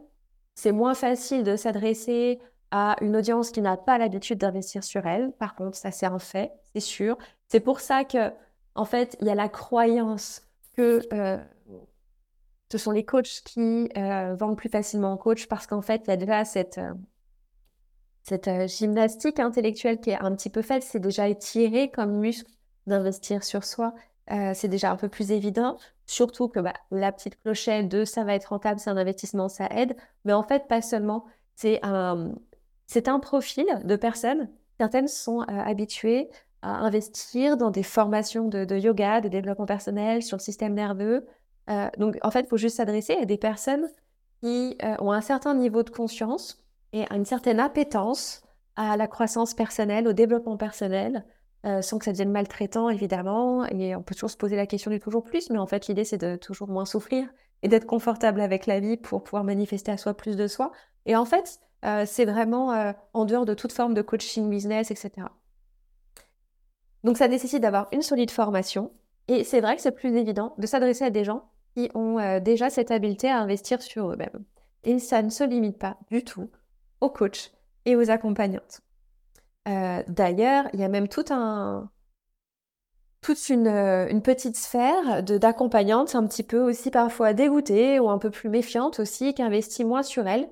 c'est 0.56 0.72
moins 0.72 0.94
facile 0.94 1.44
de 1.44 1.54
s'adresser 1.54 2.40
à 2.72 2.96
une 3.02 3.16
audience 3.16 3.52
qui 3.52 3.62
n'a 3.62 3.76
pas 3.76 3.98
l'habitude 3.98 4.38
d'investir 4.38 4.82
sur 4.82 5.06
elle. 5.06 5.30
Par 5.38 5.54
contre, 5.54 5.76
ça 5.76 5.92
c'est 5.92 6.06
un 6.06 6.18
fait, 6.18 6.50
c'est 6.74 6.80
sûr. 6.80 7.16
C'est 7.46 7.60
pour 7.60 7.78
ça 7.78 8.02
que, 8.02 8.32
en 8.74 8.84
fait, 8.84 9.16
il 9.20 9.28
y 9.28 9.30
a 9.30 9.36
la 9.36 9.48
croyance 9.48 10.42
que 10.76 11.02
euh, 11.12 11.38
ce 12.72 12.78
sont 12.78 12.90
les 12.90 13.04
coachs 13.04 13.42
qui 13.44 13.88
euh, 13.96 14.34
vendent 14.34 14.56
plus 14.56 14.70
facilement 14.70 15.12
en 15.12 15.16
coach 15.16 15.46
parce 15.46 15.68
qu'en 15.68 15.82
fait, 15.82 16.02
il 16.06 16.10
y 16.10 16.12
a 16.14 16.16
déjà 16.16 16.44
cette 16.44 16.80
cette 18.28 18.48
euh, 18.48 18.66
gymnastique 18.66 19.40
intellectuelle 19.40 20.00
qui 20.00 20.10
est 20.10 20.20
un 20.20 20.34
petit 20.34 20.50
peu 20.50 20.62
faite, 20.62 20.82
c'est 20.82 21.00
déjà 21.00 21.28
étiré 21.28 21.90
comme 21.90 22.12
muscle 22.18 22.50
d'investir 22.86 23.44
sur 23.44 23.64
soi, 23.64 23.94
c'est 24.54 24.68
déjà 24.68 24.90
un 24.90 24.96
peu 24.96 25.08
plus 25.08 25.30
évident. 25.32 25.78
Surtout 26.06 26.48
que 26.48 26.60
bah, 26.60 26.74
la 26.90 27.12
petite 27.12 27.40
clochette 27.40 27.88
de 27.88 28.04
ça 28.04 28.24
va 28.24 28.34
être 28.34 28.46
rentable, 28.46 28.78
c'est 28.78 28.90
un 28.90 28.96
investissement, 28.96 29.48
ça 29.48 29.66
aide. 29.70 29.96
Mais 30.24 30.34
en 30.34 30.42
fait, 30.42 30.68
pas 30.68 30.82
seulement. 30.82 31.24
C'est 31.54 31.80
un, 31.82 32.32
c'est 32.86 33.08
un 33.08 33.20
profil 33.20 33.66
de 33.84 33.96
personnes. 33.96 34.50
Certaines 34.78 35.08
sont 35.08 35.40
habituées 35.40 36.28
à 36.60 36.76
investir 36.76 37.56
dans 37.56 37.70
des 37.70 37.82
formations 37.82 38.48
de, 38.48 38.78
yoga, 38.78 39.22
de 39.22 39.28
développement 39.28 39.66
personnel, 39.66 40.22
sur 40.22 40.36
le 40.36 40.42
système 40.42 40.74
nerveux. 40.74 41.26
donc, 41.98 42.18
en 42.22 42.30
fait, 42.30 42.40
il 42.40 42.48
faut 42.48 42.58
juste 42.58 42.76
s'adresser 42.76 43.16
à 43.16 43.24
des 43.24 43.38
personnes 43.38 43.88
qui 44.42 44.76
ont 44.98 45.12
un 45.12 45.22
certain 45.22 45.54
niveau 45.54 45.82
de 45.82 45.90
conscience 45.90 46.67
et 46.92 47.04
une 47.12 47.24
certaine 47.24 47.60
appétence 47.60 48.42
à 48.76 48.96
la 48.96 49.08
croissance 49.08 49.54
personnelle, 49.54 50.06
au 50.06 50.12
développement 50.12 50.56
personnel, 50.56 51.24
euh, 51.66 51.82
sans 51.82 51.98
que 51.98 52.04
ça 52.04 52.12
devienne 52.12 52.30
maltraitant, 52.30 52.88
évidemment. 52.88 53.66
Et 53.66 53.96
on 53.96 54.02
peut 54.02 54.14
toujours 54.14 54.30
se 54.30 54.36
poser 54.36 54.56
la 54.56 54.66
question 54.66 54.90
du 54.90 55.00
toujours 55.00 55.24
plus, 55.24 55.50
mais 55.50 55.58
en 55.58 55.66
fait, 55.66 55.88
l'idée, 55.88 56.04
c'est 56.04 56.18
de 56.18 56.36
toujours 56.36 56.68
moins 56.68 56.84
souffrir 56.84 57.26
et 57.62 57.68
d'être 57.68 57.86
confortable 57.86 58.40
avec 58.40 58.66
la 58.66 58.78
vie 58.78 58.96
pour 58.96 59.24
pouvoir 59.24 59.42
manifester 59.42 59.90
à 59.90 59.96
soi 59.96 60.14
plus 60.14 60.36
de 60.36 60.46
soi. 60.46 60.70
Et 61.06 61.16
en 61.16 61.24
fait, 61.24 61.58
euh, 61.84 62.04
c'est 62.06 62.24
vraiment 62.24 62.72
euh, 62.72 62.92
en 63.14 63.24
dehors 63.24 63.44
de 63.44 63.54
toute 63.54 63.72
forme 63.72 63.94
de 63.94 64.02
coaching 64.02 64.48
business, 64.48 64.92
etc. 64.92 65.10
Donc, 67.02 67.16
ça 67.16 67.26
nécessite 67.26 67.60
d'avoir 67.60 67.88
une 67.90 68.02
solide 68.02 68.30
formation. 68.30 68.92
Et 69.26 69.42
c'est 69.42 69.60
vrai 69.60 69.74
que 69.74 69.82
c'est 69.82 69.92
plus 69.92 70.14
évident 70.16 70.54
de 70.58 70.66
s'adresser 70.66 71.04
à 71.04 71.10
des 71.10 71.24
gens 71.24 71.50
qui 71.74 71.90
ont 71.94 72.40
déjà 72.40 72.70
cette 72.70 72.90
habileté 72.90 73.28
à 73.28 73.38
investir 73.38 73.82
sur 73.82 74.10
eux-mêmes. 74.10 74.44
Et 74.84 74.98
ça 74.98 75.22
ne 75.22 75.30
se 75.30 75.44
limite 75.44 75.78
pas 75.78 75.98
du 76.10 76.24
tout 76.24 76.48
aux 77.00 77.10
coachs 77.10 77.52
et 77.84 77.96
aux 77.96 78.10
accompagnantes. 78.10 78.80
Euh, 79.68 80.02
d'ailleurs, 80.08 80.68
il 80.72 80.80
y 80.80 80.84
a 80.84 80.88
même 80.88 81.08
toute 81.08 81.30
une, 83.48 83.66
euh, 83.66 84.08
une 84.08 84.22
petite 84.22 84.56
sphère 84.56 85.22
d'accompagnantes 85.22 86.14
un 86.14 86.26
petit 86.26 86.42
peu 86.42 86.60
aussi 86.60 86.90
parfois 86.90 87.34
dégoûtées 87.34 87.98
ou 88.00 88.08
un 88.08 88.18
peu 88.18 88.30
plus 88.30 88.48
méfiantes 88.48 89.00
aussi, 89.00 89.34
qui 89.34 89.42
investissent 89.42 89.84
moins 89.84 90.02
sur 90.02 90.26
elles. 90.26 90.48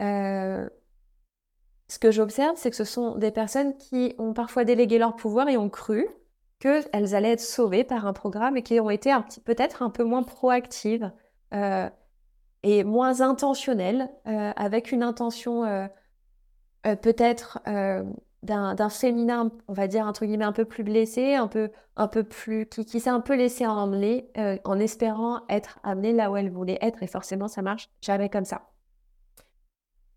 Euh, 0.00 0.68
ce 1.88 1.98
que 1.98 2.10
j'observe, 2.10 2.56
c'est 2.56 2.70
que 2.70 2.76
ce 2.76 2.84
sont 2.84 3.16
des 3.16 3.30
personnes 3.30 3.76
qui 3.76 4.14
ont 4.18 4.32
parfois 4.32 4.64
délégué 4.64 4.98
leur 4.98 5.16
pouvoir 5.16 5.48
et 5.48 5.56
ont 5.56 5.70
cru 5.70 6.08
qu'elles 6.58 7.14
allaient 7.14 7.32
être 7.32 7.40
sauvées 7.40 7.84
par 7.84 8.06
un 8.06 8.12
programme 8.12 8.56
et 8.56 8.62
qui 8.62 8.80
ont 8.80 8.90
été 8.90 9.14
peut-être 9.44 9.82
un 9.82 9.90
peu 9.90 10.02
moins 10.02 10.22
proactives 10.22 11.12
et 12.66 12.82
moins 12.82 13.20
intentionnelles, 13.20 14.10
avec 14.24 14.90
une 14.90 15.04
intention 15.04 15.88
peut-être 16.82 17.60
d'un 18.42 18.88
féminin, 18.88 19.50
on 19.68 19.72
va 19.72 19.86
dire, 19.86 20.04
entre 20.06 20.26
guillemets, 20.26 20.44
un 20.44 20.52
peu 20.52 20.64
plus 20.64 20.84
blessé, 20.84 21.34
un 21.34 21.46
peu, 21.46 21.70
un 21.96 22.08
peu 22.08 22.24
plus, 22.24 22.66
qui, 22.66 23.00
s'est 23.00 23.10
un 23.10 23.20
peu 23.20 23.36
laissé 23.36 23.66
emmener 23.66 24.30
euh, 24.36 24.58
en 24.64 24.78
espérant 24.78 25.42
être 25.48 25.78
amené 25.82 26.12
là 26.12 26.30
où 26.30 26.36
elle 26.36 26.50
voulait 26.50 26.78
être. 26.80 27.02
Et 27.02 27.06
forcément, 27.06 27.48
ça 27.48 27.62
marche 27.62 27.88
jamais 28.00 28.28
comme 28.28 28.44
ça. 28.44 28.68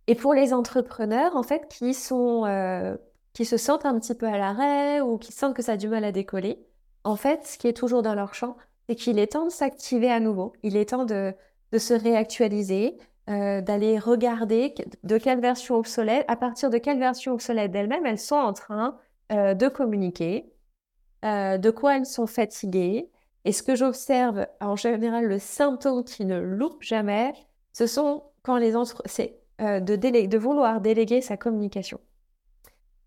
Et 0.07 0.15
pour 0.15 0.33
les 0.33 0.53
entrepreneurs, 0.53 1.35
en 1.35 1.43
fait, 1.43 1.67
qui 1.69 1.93
sont, 1.93 2.45
euh, 2.45 2.97
qui 3.33 3.45
se 3.45 3.57
sentent 3.57 3.85
un 3.85 3.99
petit 3.99 4.15
peu 4.15 4.25
à 4.25 4.37
l'arrêt 4.37 5.01
ou 5.01 5.19
qui 5.19 5.31
sentent 5.31 5.55
que 5.55 5.61
ça 5.61 5.73
a 5.73 5.77
du 5.77 5.87
mal 5.87 6.03
à 6.03 6.11
décoller, 6.11 6.65
en 7.03 7.15
fait, 7.15 7.45
ce 7.45 7.57
qui 7.59 7.67
est 7.67 7.73
toujours 7.77 8.01
dans 8.01 8.15
leur 8.15 8.33
champ, 8.33 8.57
c'est 8.87 8.95
qu'il 8.95 9.19
est 9.19 9.33
temps 9.33 9.45
de 9.45 9.51
s'activer 9.51 10.11
à 10.11 10.19
nouveau. 10.19 10.53
Il 10.63 10.75
est 10.75 10.89
temps 10.89 11.05
de, 11.05 11.33
de 11.71 11.77
se 11.77 11.93
réactualiser, 11.93 12.97
euh, 13.29 13.61
d'aller 13.61 13.99
regarder 13.99 14.73
de 15.03 15.17
quelle 15.17 15.39
version 15.39 15.75
obsolète, 15.75 16.25
à 16.27 16.35
partir 16.35 16.69
de 16.69 16.77
quelle 16.79 16.97
version 16.97 17.33
obsolète 17.33 17.71
d'elles-mêmes 17.71 18.05
elles 18.05 18.19
sont 18.19 18.35
en 18.35 18.53
train 18.53 18.97
euh, 19.31 19.53
de 19.53 19.67
communiquer, 19.67 20.51
euh, 21.25 21.57
de 21.57 21.69
quoi 21.69 21.97
elles 21.97 22.07
sont 22.07 22.27
fatiguées. 22.27 23.09
Et 23.45 23.51
ce 23.51 23.61
que 23.61 23.75
j'observe 23.75 24.47
en 24.59 24.75
général, 24.75 25.25
le 25.25 25.37
symptôme 25.37 26.03
qui 26.03 26.25
ne 26.25 26.39
loupe 26.39 26.81
jamais, 26.81 27.33
ce 27.73 27.85
sont 27.85 28.23
quand 28.41 28.57
les 28.57 28.75
entre... 28.75 29.03
c'est 29.05 29.39
de, 29.59 30.25
de 30.25 30.37
vouloir 30.37 30.81
déléguer 30.81 31.21
sa 31.21 31.37
communication. 31.37 31.99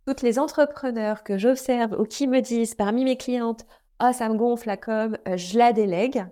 Toutes 0.07 0.23
les 0.23 0.39
entrepreneurs 0.39 1.25
que 1.25 1.39
j'observe 1.39 1.99
ou 1.99 2.05
qui 2.05 2.29
me 2.29 2.41
disent 2.41 2.75
parmi 2.75 3.05
mes 3.05 3.17
clientes, 3.17 3.65
ah 3.99 4.13
ça 4.13 4.29
me 4.29 4.37
gonfle 4.37 4.69
la 4.69 4.77
com, 4.77 5.17
je 5.35 5.59
la 5.59 5.73
délègue. 5.73 6.27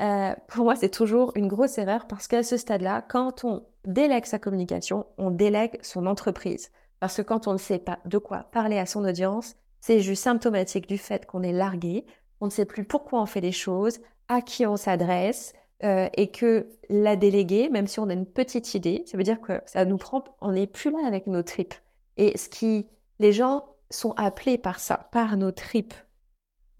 Euh, 0.00 0.34
pour 0.48 0.64
moi, 0.64 0.74
c'est 0.76 0.88
toujours 0.88 1.32
une 1.36 1.48
grosse 1.48 1.78
erreur 1.78 2.06
parce 2.06 2.26
qu'à 2.26 2.42
ce 2.42 2.56
stade-là, 2.56 3.02
quand 3.02 3.44
on 3.44 3.64
délègue 3.84 4.26
sa 4.26 4.38
communication, 4.38 5.06
on 5.18 5.30
délègue 5.30 5.78
son 5.82 6.06
entreprise. 6.06 6.70
Parce 7.00 7.16
que 7.16 7.22
quand 7.22 7.46
on 7.46 7.52
ne 7.52 7.58
sait 7.58 7.78
pas 7.78 7.98
de 8.04 8.18
quoi 8.18 8.46
parler 8.52 8.78
à 8.78 8.86
son 8.86 9.04
audience, 9.04 9.56
c'est 9.80 10.00
juste 10.00 10.22
symptomatique 10.22 10.86
du 10.86 10.98
fait 10.98 11.26
qu'on 11.26 11.42
est 11.42 11.52
largué, 11.52 12.06
on 12.40 12.46
ne 12.46 12.50
sait 12.50 12.64
plus 12.64 12.84
pourquoi 12.84 13.20
on 13.20 13.26
fait 13.26 13.40
les 13.40 13.52
choses, 13.52 14.00
à 14.28 14.40
qui 14.40 14.66
on 14.66 14.76
s'adresse, 14.76 15.52
euh, 15.84 16.08
et 16.14 16.30
que 16.30 16.68
la 16.88 17.16
déléguer, 17.16 17.68
même 17.68 17.88
si 17.88 17.98
on 17.98 18.08
a 18.08 18.12
une 18.12 18.26
petite 18.26 18.74
idée, 18.74 19.02
ça 19.06 19.16
veut 19.16 19.24
dire 19.24 19.40
que 19.40 19.60
ça 19.66 19.84
nous 19.84 19.96
prend, 19.96 20.22
on 20.40 20.52
n'est 20.52 20.68
plus 20.68 20.92
là 20.92 20.98
avec 21.04 21.26
nos 21.26 21.42
tripes. 21.42 21.74
Et 22.16 22.38
ce 22.38 22.48
qui, 22.48 22.86
les 23.18 23.32
gens 23.32 23.64
sont 23.90 24.12
appelés 24.12 24.58
par 24.58 24.78
ça, 24.78 25.08
par 25.10 25.36
nos 25.36 25.50
tripes. 25.50 25.94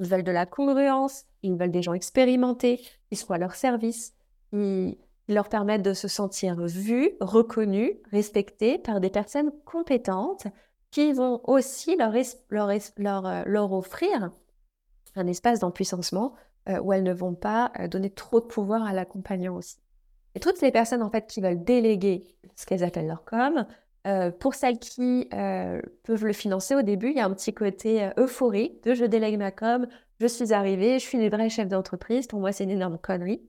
Ils 0.02 0.08
veulent 0.08 0.24
de 0.24 0.32
la 0.32 0.46
congruence, 0.46 1.26
ils 1.44 1.54
veulent 1.54 1.70
des 1.70 1.80
gens 1.80 1.92
expérimentés, 1.92 2.80
qui 3.08 3.14
soient 3.14 3.36
à 3.36 3.38
leur 3.38 3.54
service, 3.54 4.16
qui 4.50 4.98
leur 5.28 5.48
permettent 5.48 5.84
de 5.84 5.94
se 5.94 6.08
sentir 6.08 6.56
vus, 6.56 7.10
reconnus, 7.20 7.92
respectés 8.10 8.78
par 8.78 8.98
des 8.98 9.10
personnes 9.10 9.52
compétentes 9.64 10.48
qui 10.90 11.12
vont 11.12 11.40
aussi 11.44 11.96
leur, 11.96 12.12
leur, 12.50 13.26
euh, 13.26 13.42
leur, 13.46 13.72
offrir 13.72 14.32
un 15.14 15.26
espace 15.28 15.60
d'empuissancement 15.60 16.34
euh, 16.68 16.80
où 16.80 16.92
elles 16.92 17.04
ne 17.04 17.14
vont 17.14 17.34
pas 17.34 17.70
euh, 17.78 17.86
donner 17.86 18.10
trop 18.10 18.40
de 18.40 18.46
pouvoir 18.46 18.82
à 18.84 18.92
l'accompagnant 18.92 19.54
aussi. 19.54 19.76
Et 20.34 20.40
toutes 20.40 20.56
ces 20.56 20.72
personnes 20.72 21.02
en 21.02 21.10
fait 21.10 21.28
qui 21.28 21.40
veulent 21.40 21.62
déléguer 21.62 22.24
ce 22.56 22.66
qu'elles 22.66 22.82
appellent 22.82 23.06
leur 23.06 23.24
com, 23.24 23.66
pour 24.40 24.54
celles 24.54 24.78
qui 24.78 25.28
peuvent 25.30 26.24
le 26.24 26.32
financer 26.32 26.74
au 26.74 26.82
début, 26.82 27.10
il 27.10 27.16
y 27.16 27.20
a 27.20 27.26
un 27.26 27.34
petit 27.34 27.54
côté 27.54 28.10
euphorique 28.18 28.82
de 28.84 28.94
je 28.94 29.04
délègue 29.04 29.38
ma 29.38 29.50
com, 29.50 29.86
je 30.20 30.26
suis 30.26 30.52
arrivée, 30.52 30.98
je 30.98 31.04
suis 31.04 31.18
une 31.18 31.28
vraie 31.28 31.48
chef 31.48 31.68
d'entreprise. 31.68 32.26
Pour 32.28 32.38
moi, 32.38 32.52
c'est 32.52 32.64
une 32.64 32.70
énorme 32.70 32.98
connerie. 32.98 33.42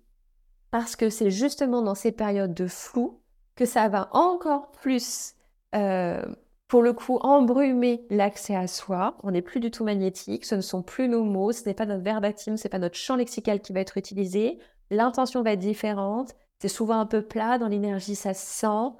Parce 0.71 0.95
que 0.95 1.11
c'est 1.11 1.29
justement 1.29 1.83
dans 1.83 1.93
ces 1.93 2.11
périodes 2.11 2.55
de 2.55 2.65
flou 2.65 3.21
que 3.55 3.65
ça 3.65 3.87
va 3.89 4.09
encore 4.11 4.71
plus, 4.71 5.35
euh, 5.75 6.25
pour 6.67 6.81
le 6.81 6.93
coup, 6.93 7.17
embrumer 7.21 8.07
l'accès 8.09 8.55
à 8.55 8.65
soi. 8.65 9.17
On 9.21 9.29
n'est 9.29 9.43
plus 9.43 9.59
du 9.59 9.69
tout 9.69 9.83
magnétique, 9.83 10.45
ce 10.45 10.55
ne 10.55 10.61
sont 10.61 10.81
plus 10.81 11.07
nos 11.07 11.23
mots, 11.23 11.51
ce 11.51 11.63
n'est 11.65 11.75
pas 11.75 11.85
notre 11.85 12.03
verbatim, 12.03 12.57
ce 12.57 12.63
n'est 12.63 12.71
pas 12.71 12.79
notre 12.79 12.97
champ 12.97 13.15
lexical 13.15 13.61
qui 13.61 13.71
va 13.71 13.81
être 13.81 13.97
utilisé. 13.97 14.57
L'intention 14.89 15.43
va 15.43 15.51
être 15.51 15.59
différente. 15.59 16.33
C'est 16.57 16.69
souvent 16.69 16.99
un 16.99 17.05
peu 17.05 17.21
plat, 17.21 17.59
dans 17.59 17.67
l'énergie, 17.67 18.15
ça 18.15 18.33
se 18.33 18.45
sent. 18.47 18.95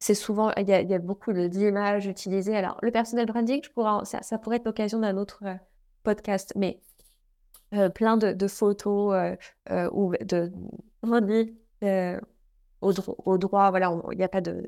C'est 0.00 0.14
souvent, 0.14 0.52
il 0.56 0.68
y, 0.68 0.72
a, 0.72 0.98
beaucoup 0.98 1.32
d'images 1.32 2.06
utilisées. 2.06 2.56
Alors, 2.56 2.78
le 2.82 2.92
personnel 2.92 3.26
branding, 3.26 3.60
ça, 4.04 4.38
pourrait 4.38 4.56
être 4.56 4.64
l'occasion 4.64 5.00
d'un 5.00 5.16
autre, 5.16 5.40
euh, 5.44 5.54
podcast, 6.04 6.52
mais 6.54 6.80
euh, 7.74 7.88
plein 7.88 8.16
de, 8.16 8.46
photos 8.46 9.36
euh, 9.70 9.90
ou 9.92 10.14
de 10.20 10.52
au, 12.80 12.92
au, 13.24 13.38
droit, 13.38 13.70
voilà, 13.70 13.92
il 14.12 14.18
n'y 14.18 14.24
a 14.24 14.28
pas 14.28 14.40
de. 14.40 14.64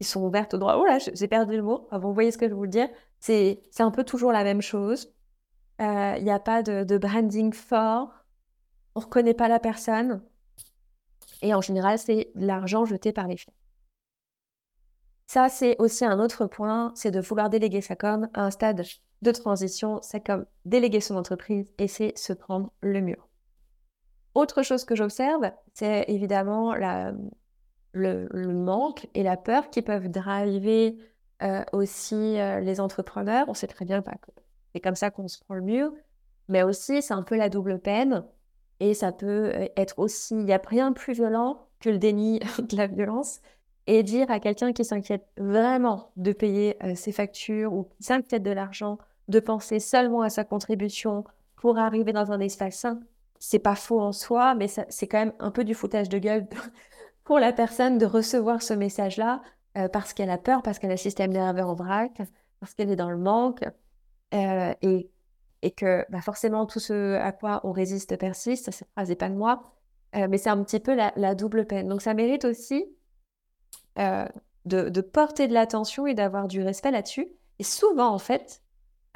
Ils 0.00 0.06
sont 0.06 0.22
ouvertes 0.24 0.54
au 0.54 0.58
droit. 0.58 0.76
Oh 0.78 0.86
là, 0.86 0.98
j'ai 0.98 1.28
perdu 1.28 1.56
le 1.56 1.62
mot. 1.62 1.86
vous 1.92 2.14
voyez 2.14 2.30
ce 2.30 2.38
que 2.38 2.48
je 2.48 2.54
veux 2.54 2.66
dire 2.66 2.88
C'est 3.18 3.60
un 3.80 3.90
peu 3.90 4.02
toujours 4.02 4.32
la 4.32 4.44
même 4.44 4.62
chose. 4.62 5.12
Il 5.78 6.24
n'y 6.24 6.30
a 6.30 6.40
pas 6.40 6.62
de, 6.62 6.84
de, 6.84 6.96
branding 6.96 7.52
fort. 7.52 8.24
On 8.94 9.00
ne 9.00 9.04
reconnaît 9.04 9.34
pas 9.34 9.48
la 9.48 9.58
personne. 9.58 10.22
Et 11.42 11.52
en 11.52 11.60
général, 11.60 11.98
c'est 11.98 12.30
l'argent 12.34 12.86
jeté 12.86 13.12
par 13.12 13.26
les 13.26 13.36
filles. 13.36 13.52
Ça, 15.32 15.48
c'est 15.48 15.76
aussi 15.78 16.04
un 16.04 16.18
autre 16.18 16.46
point, 16.46 16.90
c'est 16.96 17.12
de 17.12 17.20
vouloir 17.20 17.50
déléguer 17.50 17.82
sa 17.82 17.94
com 17.94 18.28
à 18.34 18.46
un 18.46 18.50
stade 18.50 18.82
de 19.22 19.30
transition, 19.30 20.00
c'est 20.02 20.26
comme 20.26 20.44
déléguer 20.64 21.00
son 21.00 21.14
entreprise 21.14 21.72
et 21.78 21.86
c'est 21.86 22.18
se 22.18 22.32
prendre 22.32 22.72
le 22.80 23.00
mur. 23.00 23.28
Autre 24.34 24.64
chose 24.64 24.84
que 24.84 24.96
j'observe, 24.96 25.52
c'est 25.72 26.04
évidemment 26.08 26.74
la, 26.74 27.12
le, 27.92 28.26
manque 28.52 29.06
et 29.14 29.22
la 29.22 29.36
peur 29.36 29.70
qui 29.70 29.82
peuvent 29.82 30.08
driver 30.08 30.98
euh, 31.44 31.62
aussi 31.72 32.40
euh, 32.40 32.58
les 32.58 32.80
entrepreneurs. 32.80 33.48
On 33.48 33.54
sait 33.54 33.68
très 33.68 33.84
bien 33.84 34.02
que 34.02 34.10
c'est 34.74 34.80
comme 34.80 34.96
ça 34.96 35.12
qu'on 35.12 35.28
se 35.28 35.38
prend 35.38 35.54
le 35.54 35.62
mur, 35.62 35.92
mais 36.48 36.64
aussi 36.64 37.02
c'est 37.02 37.14
un 37.14 37.22
peu 37.22 37.36
la 37.36 37.48
double 37.48 37.78
peine 37.78 38.24
et 38.80 38.94
ça 38.94 39.12
peut 39.12 39.52
euh, 39.54 39.68
être 39.76 40.00
aussi, 40.00 40.34
il 40.34 40.44
n'y 40.44 40.52
a 40.52 40.60
rien 40.66 40.90
de 40.90 40.96
plus 40.96 41.12
violent 41.12 41.68
que 41.78 41.88
le 41.88 41.98
déni 41.98 42.40
de 42.58 42.76
la 42.76 42.88
violence 42.88 43.40
et 43.98 44.02
dire 44.02 44.30
à 44.30 44.40
quelqu'un 44.40 44.72
qui 44.72 44.84
s'inquiète 44.84 45.26
vraiment 45.36 46.10
de 46.16 46.32
payer 46.32 46.76
ses 46.94 47.12
factures 47.12 47.72
ou 47.72 47.84
qui 47.84 48.04
s'inquiète 48.04 48.42
de 48.42 48.50
l'argent 48.50 48.98
de 49.28 49.40
penser 49.40 49.80
seulement 49.80 50.22
à 50.22 50.30
sa 50.30 50.44
contribution 50.44 51.24
pour 51.56 51.78
arriver 51.78 52.12
dans 52.12 52.32
un 52.32 52.40
espace 52.40 52.76
sain, 52.76 53.00
c'est 53.38 53.58
pas 53.58 53.74
faux 53.74 54.00
en 54.00 54.12
soi, 54.12 54.54
mais 54.54 54.66
c'est 54.68 55.06
quand 55.06 55.18
même 55.18 55.32
un 55.38 55.50
peu 55.50 55.64
du 55.64 55.74
foutage 55.74 56.08
de 56.08 56.18
gueule 56.18 56.46
pour 57.24 57.38
la 57.38 57.52
personne 57.52 57.98
de 57.98 58.06
recevoir 58.06 58.62
ce 58.62 58.74
message-là 58.74 59.42
euh, 59.78 59.88
parce 59.88 60.12
qu'elle 60.12 60.30
a 60.30 60.38
peur, 60.38 60.62
parce 60.62 60.78
qu'elle 60.78 60.90
a 60.90 60.94
le 60.94 60.98
système 60.98 61.32
nerveux 61.32 61.62
en 61.62 61.74
vrac, 61.74 62.20
parce 62.60 62.74
qu'elle 62.74 62.90
est 62.90 62.96
dans 62.96 63.10
le 63.10 63.18
manque. 63.18 63.64
Euh, 64.32 64.74
et 65.62 65.72
que 65.72 66.06
bah, 66.08 66.20
forcément 66.20 66.64
tout 66.66 66.78
ce 66.78 67.16
à 67.16 67.32
quoi 67.32 67.60
on 67.64 67.72
résiste 67.72 68.16
persiste, 68.16 68.70
cette 68.70 68.88
phrase 68.92 69.08
n'est 69.08 69.16
pas 69.16 69.28
de 69.28 69.34
moi, 69.34 69.74
euh, 70.16 70.26
mais 70.30 70.38
c'est 70.38 70.48
un 70.48 70.62
petit 70.62 70.80
peu 70.80 70.94
la, 70.94 71.34
double 71.34 71.66
peine. 71.66 71.88
Donc 71.88 72.00
ça 72.00 72.14
mérite 72.14 72.44
aussi 72.44 72.84
euh, 73.98 74.26
de, 74.64 75.00
porter 75.00 75.48
de 75.48 75.54
l'attention 75.54 76.06
et 76.06 76.14
d'avoir 76.14 76.48
du 76.48 76.62
respect 76.62 76.90
là-dessus. 76.90 77.28
Et 77.58 77.64
souvent, 77.64 78.08
en 78.08 78.18
fait, 78.18 78.62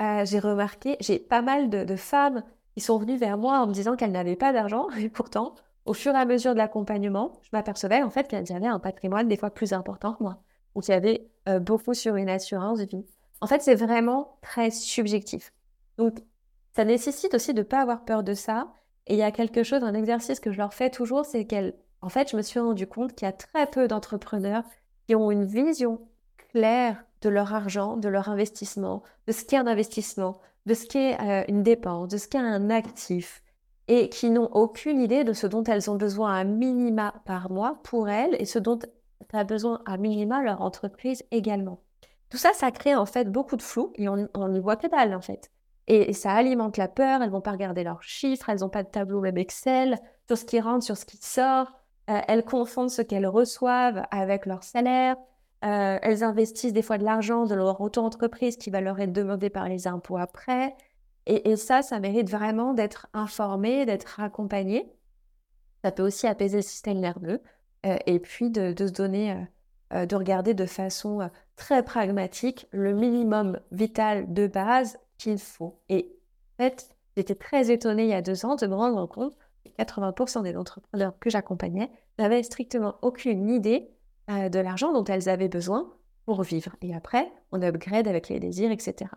euh, 0.00 0.25
j'ai 0.25 0.38
remarqué, 0.38 0.97
j'ai 1.00 1.19
pas 1.19 1.43
mal 1.43 1.71
de, 1.71 1.97
femmes 1.97 2.43
qui 2.75 2.81
sont 2.81 2.99
venues 2.99 3.16
vers 3.16 3.38
moi 3.38 3.61
en 3.61 3.66
me 3.66 3.73
disant 3.73 3.97
qu'elles 3.97 4.12
n'avaient 4.12 4.37
pas 4.37 4.52
d'argent, 4.52 4.88
et 4.99 5.09
pourtant, 5.09 5.54
au 5.85 5.95
fur 5.95 6.14
et 6.14 6.19
à 6.19 6.25
mesure 6.25 6.52
de 6.52 6.59
l'accompagnement, 6.59 7.40
je 7.43 7.50
m'apercevais 7.52 8.02
en 8.02 8.11
fait 8.11 8.26
qu'elles 8.26 8.52
avaient 8.52 8.66
un 8.66 8.81
patrimoine 8.81 9.28
des 9.28 9.37
fois 9.37 9.50
plus 9.50 9.73
important 9.73 10.14
que 10.14 10.23
moi, 10.23 10.43
ou 10.75 10.81
qu'il 10.81 10.95
y 10.95 10.97
avait 10.97 11.28
beaucoup 11.61 11.95
sur 11.95 12.16
une 12.16 12.31
assurance 12.31 12.81
vie. 12.81 13.04
En 13.40 13.47
fait, 13.47 13.61
c'est 13.61 13.75
vraiment 13.75 14.38
très 14.40 14.71
subjectif. 14.71 15.52
Donc, 15.99 16.19
ça 16.75 16.85
nécessite 16.85 17.35
aussi 17.35 17.54
de 17.54 17.61
ne 17.61 17.64
pas 17.64 17.81
avoir 17.81 18.04
peur 18.04 18.23
de 18.23 18.35
ça. 18.35 18.73
Et 19.07 19.14
il 19.14 19.19
y 19.19 19.23
a 19.23 19.31
quelque 19.31 19.62
chose, 19.62 19.85
un 19.85 19.95
exercice 19.95 20.40
que 20.40 20.50
je 20.50 20.59
leur 20.59 20.75
fais 20.75 20.90
toujours, 20.90 21.25
c'est 21.25 21.45
qu'elles, 21.45 21.75
en 22.04 22.08
fait, 22.11 22.30
je 22.30 22.37
me 22.37 22.42
suis 22.42 22.61
rendu 22.61 22.87
compte 22.87 23.14
qu'il 23.14 23.26
y 23.26 23.28
a 23.28 23.32
très 23.32 23.66
peu 23.66 23.88
d'entrepreneurs 23.88 24.64
qui 25.06 25.14
ont 25.14 25.30
une 25.30 25.46
vision 25.46 26.00
claire 26.37 27.02
de 27.23 27.30
leur 27.30 27.54
argent, 27.54 27.96
de 27.96 28.08
leur 28.08 28.28
investissement, 28.28 29.02
de 29.26 29.32
ce 29.32 29.44
qu'est 29.44 29.56
un 29.56 29.66
investissement, 29.66 30.38
de 30.66 30.75
ce 30.75 30.87
qu'est 30.87 31.18
euh, 31.20 31.44
une 31.49 31.62
dépense, 31.62 32.08
de 32.08 32.18
ce 32.18 32.28
qu'est 32.28 32.38
un 32.38 32.68
actif, 32.68 33.42
et 33.88 34.11
qui 34.11 34.28
n'ont 34.28 34.50
aucune 34.52 35.00
idée 35.00 35.25
de 35.25 35.32
ce 35.32 35.46
dont 35.46 35.64
elles 35.64 35.90
ont 35.90 35.96
besoin 35.96 36.34
à 36.34 36.44
minima 36.44 37.14
par 37.25 37.50
mois 37.50 37.80
pour 37.82 38.11
elles 38.11 38.37
et 38.38 38.44
ce 38.44 38.58
dont 38.58 38.78
a 39.32 39.44
besoin 39.44 39.82
à 39.87 39.96
minima 39.96 40.42
leur 40.42 40.61
entreprise 40.61 41.25
également. 41.30 41.80
Tout 42.28 42.37
ça, 42.37 42.52
ça 42.52 42.70
crée 42.70 42.94
en 42.94 43.06
fait 43.06 43.32
beaucoup 43.32 43.56
de 43.56 43.62
flou 43.62 43.92
et 43.96 44.08
on 44.08 44.49
n'y 44.49 44.61
voit 44.61 44.76
que 44.76 44.87
dalle 44.87 45.14
en 45.14 45.20
fait. 45.20 45.50
Et, 45.87 46.12
ça 46.12 46.32
alimente 46.32 46.76
la 46.76 46.88
peur, 46.88 47.23
elles 47.23 47.30
vont 47.30 47.40
pas 47.40 47.52
regarder 47.52 47.84
leurs 47.84 48.02
chiffres, 48.02 48.49
elles 48.49 48.61
n'ont 48.61 48.70
pas 48.70 48.82
de 48.82 48.88
tableau 48.88 49.20
web 49.20 49.37
Excel 49.37 49.99
sur 50.26 50.38
ce 50.38 50.44
qui 50.44 50.61
rentre, 50.61 50.84
sur 50.84 50.96
ce 50.96 51.04
qui 51.04 51.18
sort. 51.18 51.73
Euh, 52.11 52.20
elles 52.28 52.44
confondent 52.44 52.90
ce 52.90 53.02
qu'elles 53.02 53.26
reçoivent 53.26 54.04
avec 54.11 54.46
leur 54.46 54.62
salaire. 54.62 55.16
Euh, 55.64 55.99
elles 56.02 56.23
investissent 56.23 56.75
des 56.75 56.82
fois 56.82 56.99
de 56.99 57.04
l'argent 57.04 57.46
de 57.46 57.54
leur 57.54 57.80
auto-entreprise 57.80 58.56
qui 58.56 58.70
va 58.70 58.82
leur 58.82 59.00
être 59.00 59.12
demandé 59.12 59.49
par 59.49 59.68
les 59.68 59.87
impôts 59.87 60.18
après. 60.18 60.75
Et, 61.26 61.56
ça, 61.56 61.80
ça 61.80 62.00
mérite 62.00 62.28
vraiment 62.28 62.75
d'être 62.75 63.06
informé, 63.14 63.87
d'être 63.87 64.20
accompagné. 64.20 64.92
Ça 65.82 65.90
peut 65.90 66.02
aussi 66.02 66.26
apaiser 66.26 66.58
le 66.58 66.62
système 66.62 67.00
nerveux 67.00 67.40
euh, 67.87 67.96
et 68.04 68.18
puis 68.18 68.50
de, 68.50 68.75
se 68.76 68.92
donner, 68.92 69.34
de 69.90 70.16
regarder 70.16 70.52
de 70.52 70.66
façon 70.66 71.30
très 71.56 71.82
pragmatique 71.82 72.66
le 72.73 72.92
minimum 72.92 73.58
vital 73.73 74.30
de 74.34 74.46
base 74.46 74.99
qu'il 75.16 75.38
faut. 75.38 75.80
Et 75.88 76.14
en 76.58 76.64
fait, 76.64 76.94
j'étais 77.16 77.34
très 77.34 77.70
étonnée 77.70 78.04
il 78.04 78.11
y 78.11 78.14
a 78.14 78.20
deux 78.20 78.44
ans 78.44 78.56
de 78.56 78.66
me 78.66 78.75
rendre 78.75 79.06
compte 79.06 79.34
80% 79.78 80.42
des 80.42 80.56
entrepreneurs 80.56 81.18
que 81.18 81.30
j'accompagnais 81.30 81.90
n'avaient 82.18 82.42
strictement 82.42 82.97
aucune 83.02 83.49
idée 83.49 83.90
euh, 84.30 84.49
de 84.49 84.59
l'argent 84.59 84.92
dont 84.92 85.04
elles 85.04 85.28
avaient 85.28 85.49
besoin 85.49 85.92
pour 86.26 86.42
vivre. 86.42 86.75
Et 86.83 86.94
après, 86.94 87.30
on 87.52 87.62
upgrade 87.62 88.09
avec 88.09 88.28
les 88.28 88.40
désirs, 88.40 88.71
etc. 88.71 89.11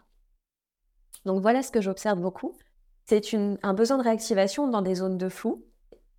Donc 1.26 1.42
voilà 1.42 1.64
ce 1.64 1.72
que 1.72 1.82
j'observe 1.82 2.20
beaucoup. 2.20 2.56
C'est 3.06 3.22
un 3.64 3.74
besoin 3.74 3.98
de 3.98 4.04
réactivation 4.04 4.68
dans 4.68 4.82
des 4.82 4.96
zones 4.96 5.18
de 5.18 5.30
flou 5.30 5.64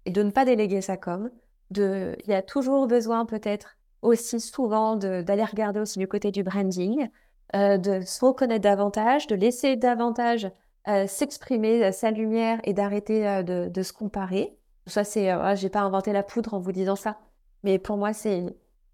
et 0.07 0.11
de 0.11 0.23
ne 0.23 0.31
pas 0.31 0.45
déléguer 0.45 0.81
ça 0.81 0.97
comme. 0.97 1.31
De, 1.71 2.17
il 2.25 2.31
y 2.31 2.35
a 2.35 2.41
toujours 2.41 2.87
besoin 2.87 3.27
peut-être 3.27 3.77
aussi 4.01 4.41
souvent 4.41 4.97
d'aller 4.97 5.45
regarder 5.45 5.81
aussi 5.81 5.99
du 5.99 6.09
côté 6.09 6.31
du 6.31 6.43
branding, 6.43 7.09
euh, 7.55 7.77
de 7.77 8.01
se 8.01 8.25
reconnaître 8.25 8.63
davantage, 8.63 9.27
de 9.27 9.35
laisser 9.35 9.77
davantage 9.77 10.51
euh, 10.89 11.07
s'exprimer 11.07 11.85
euh, 11.85 11.93
sa 11.93 12.11
lumière 12.11 12.61
et 12.65 12.73
d'arrêter 12.73 13.43
de, 13.43 13.83
se 13.83 13.93
comparer. 13.93 14.57
Ça, 14.87 15.05
c'est, 15.05 15.31
j'ai 15.57 15.69
pas 15.69 15.81
inventé 15.81 16.13
la 16.13 16.23
poudre 16.23 16.55
en 16.55 16.61
vous 16.61 16.73
disant 16.73 16.97
ça, 16.97 17.19
mais 17.63 17.79
pour 17.79 17.97
moi, 17.97 18.13
c'est 18.13 18.45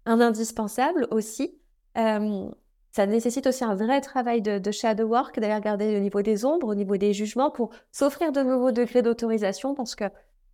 un 0.05 0.19
indispensable 0.19 1.07
aussi. 1.11 1.57
ça 1.95 3.05
nécessite 3.07 3.47
aussi 3.47 3.63
un 3.63 3.75
vrai 3.75 4.01
travail 4.01 4.41
de, 4.41 4.59
de 4.59 4.71
shadow 4.71 5.05
work, 5.05 5.39
d'aller 5.39 5.55
regarder 5.55 5.97
au 5.97 5.99
niveau 5.99 6.21
des 6.21 6.45
ombres, 6.45 6.67
au 6.67 6.75
niveau 6.75 6.97
des 6.97 7.13
jugements, 7.13 7.49
pour 7.49 7.69
s'offrir 7.91 8.31
de 8.31 8.41
nouveaux 8.41 8.71
degrés 8.71 9.01
d'autorisation, 9.01 9.73
parce 9.73 9.95
que 9.95 10.05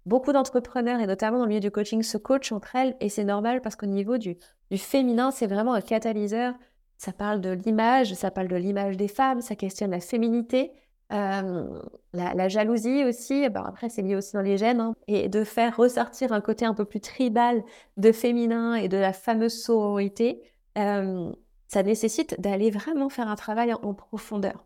beaucoup 0.05 0.31
d'entrepreneurs, 0.31 0.99
et 0.99 1.07
notamment 1.07 1.39
dans 1.39 1.45
le 1.45 1.49
milieu 1.49 1.59
du 1.59 1.71
coaching, 1.71 2.03
se 2.03 2.17
coachent 2.17 2.51
entre 2.51 2.75
elles, 2.75 2.95
et 2.99 3.09
c'est 3.09 3.23
normal 3.23 3.61
parce 3.61 3.75
qu'au 3.75 3.87
niveau 3.87 4.17
du, 4.17 4.37
du 4.69 4.77
féminin, 4.77 5.31
c'est 5.31 5.47
vraiment 5.47 5.73
un 5.73 5.81
catalyseur 5.81 6.53
ça 7.01 7.13
parle 7.13 7.41
de 7.41 7.49
l'image, 7.49 8.13
ça 8.13 8.29
parle 8.29 8.47
de 8.47 8.55
l'image 8.55 8.95
des 8.95 9.07
femmes, 9.07 9.41
ça 9.41 9.55
questionne 9.55 9.89
la 9.89 9.99
féminité, 9.99 10.71
euh, 11.11 11.81
la, 12.13 12.47
jalousie 12.47 13.03
aussi. 13.03 13.49
Ben 13.49 13.63
après, 13.65 13.89
c'est 13.89 14.01
lié 14.01 14.15
aussi 14.15 14.33
dans 14.33 14.41
les 14.41 14.57
gènes. 14.57 14.79
Hein, 14.79 14.95
et 15.07 15.29
de 15.29 15.43
faire 15.43 15.75
ressortir 15.75 16.31
un 16.33 16.41
côté 16.41 16.65
un 16.65 16.73
peu 16.73 16.85
plus 16.85 17.01
tribal 17.01 17.63
de 17.97 18.11
féminin 18.11 18.75
et 18.75 18.87
de 18.87 18.97
la 18.97 19.13
fameuse 19.13 19.61
sororité, 19.61 20.41
euh, 20.77 21.31
ça 21.67 21.83
nécessite 21.83 22.39
d'aller 22.39 22.71
vraiment 22.71 23.09
faire 23.09 23.27
un 23.27 23.35
travail 23.35 23.73
en, 23.73 23.93
profondeur. 23.93 24.65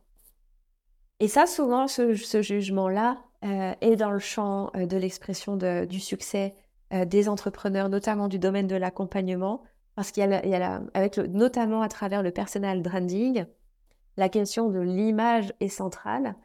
Et 1.19 1.27
ça, 1.27 1.45
souvent, 1.45 1.87
ce, 1.87 2.13
jugement-là 2.13 3.17
euh, 3.43 3.73
est 3.81 3.95
dans 3.95 4.11
le 4.11 4.19
champ 4.19 4.71
de 4.75 4.97
l'expression 4.97 5.55
du 5.55 5.99
succès 5.99 6.55
des 6.91 7.29
entrepreneurs, 7.29 7.89
notamment 7.89 8.27
du 8.27 8.37
domaine 8.37 8.67
de 8.67 8.75
l'accompagnement, 8.75 9.63
parce 9.95 10.11
qu'il 10.11 10.23
y 10.23 10.55
a, 10.55 10.81
avec 10.93 11.17
notamment 11.17 11.81
à 11.81 11.87
travers 11.87 12.21
le 12.21 12.31
personal 12.31 12.81
branding, 12.81 13.45
la 14.17 14.29
question 14.29 14.69
de 14.69 14.79
l'image 14.79 15.53
est 15.59 15.67
centrale 15.67 16.35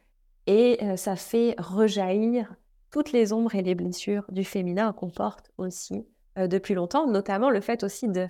et 0.46 0.78
euh, 0.82 0.96
ça 0.96 1.16
fait 1.16 1.54
rejaillir 1.58 2.54
toutes 2.90 3.12
les 3.12 3.32
ombres 3.32 3.54
et 3.54 3.62
les 3.62 3.74
blessures 3.76 4.24
du 4.30 4.44
féminin 4.44 4.92
qu'on 4.92 5.10
porte 5.10 5.52
aussi 5.58 6.04
euh, 6.38 6.48
depuis 6.48 6.74
longtemps, 6.74 7.06
notamment 7.06 7.50
le 7.50 7.60
fait 7.60 7.84
aussi 7.84 8.08
de 8.08 8.26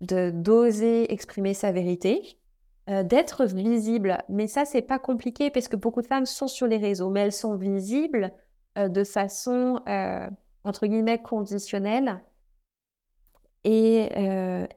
d'oser 0.00 1.10
exprimer 1.14 1.54
sa 1.54 1.72
vérité, 1.72 2.38
euh, 2.90 3.02
d'être 3.02 3.46
visible. 3.46 4.18
Mais 4.28 4.48
ça, 4.48 4.66
c'est 4.66 4.82
pas 4.82 4.98
compliqué 4.98 5.48
parce 5.48 5.66
que 5.66 5.76
beaucoup 5.76 6.02
de 6.02 6.06
femmes 6.06 6.26
sont 6.26 6.48
sur 6.48 6.66
les 6.66 6.76
réseaux, 6.76 7.08
mais 7.08 7.20
elles 7.20 7.32
sont 7.32 7.56
visibles 7.56 8.30
de 8.76 9.04
façon 9.04 9.80
entre 10.64 10.86
guillemets 10.86 11.22
conditionnelle 11.22 12.20
et, 13.62 14.10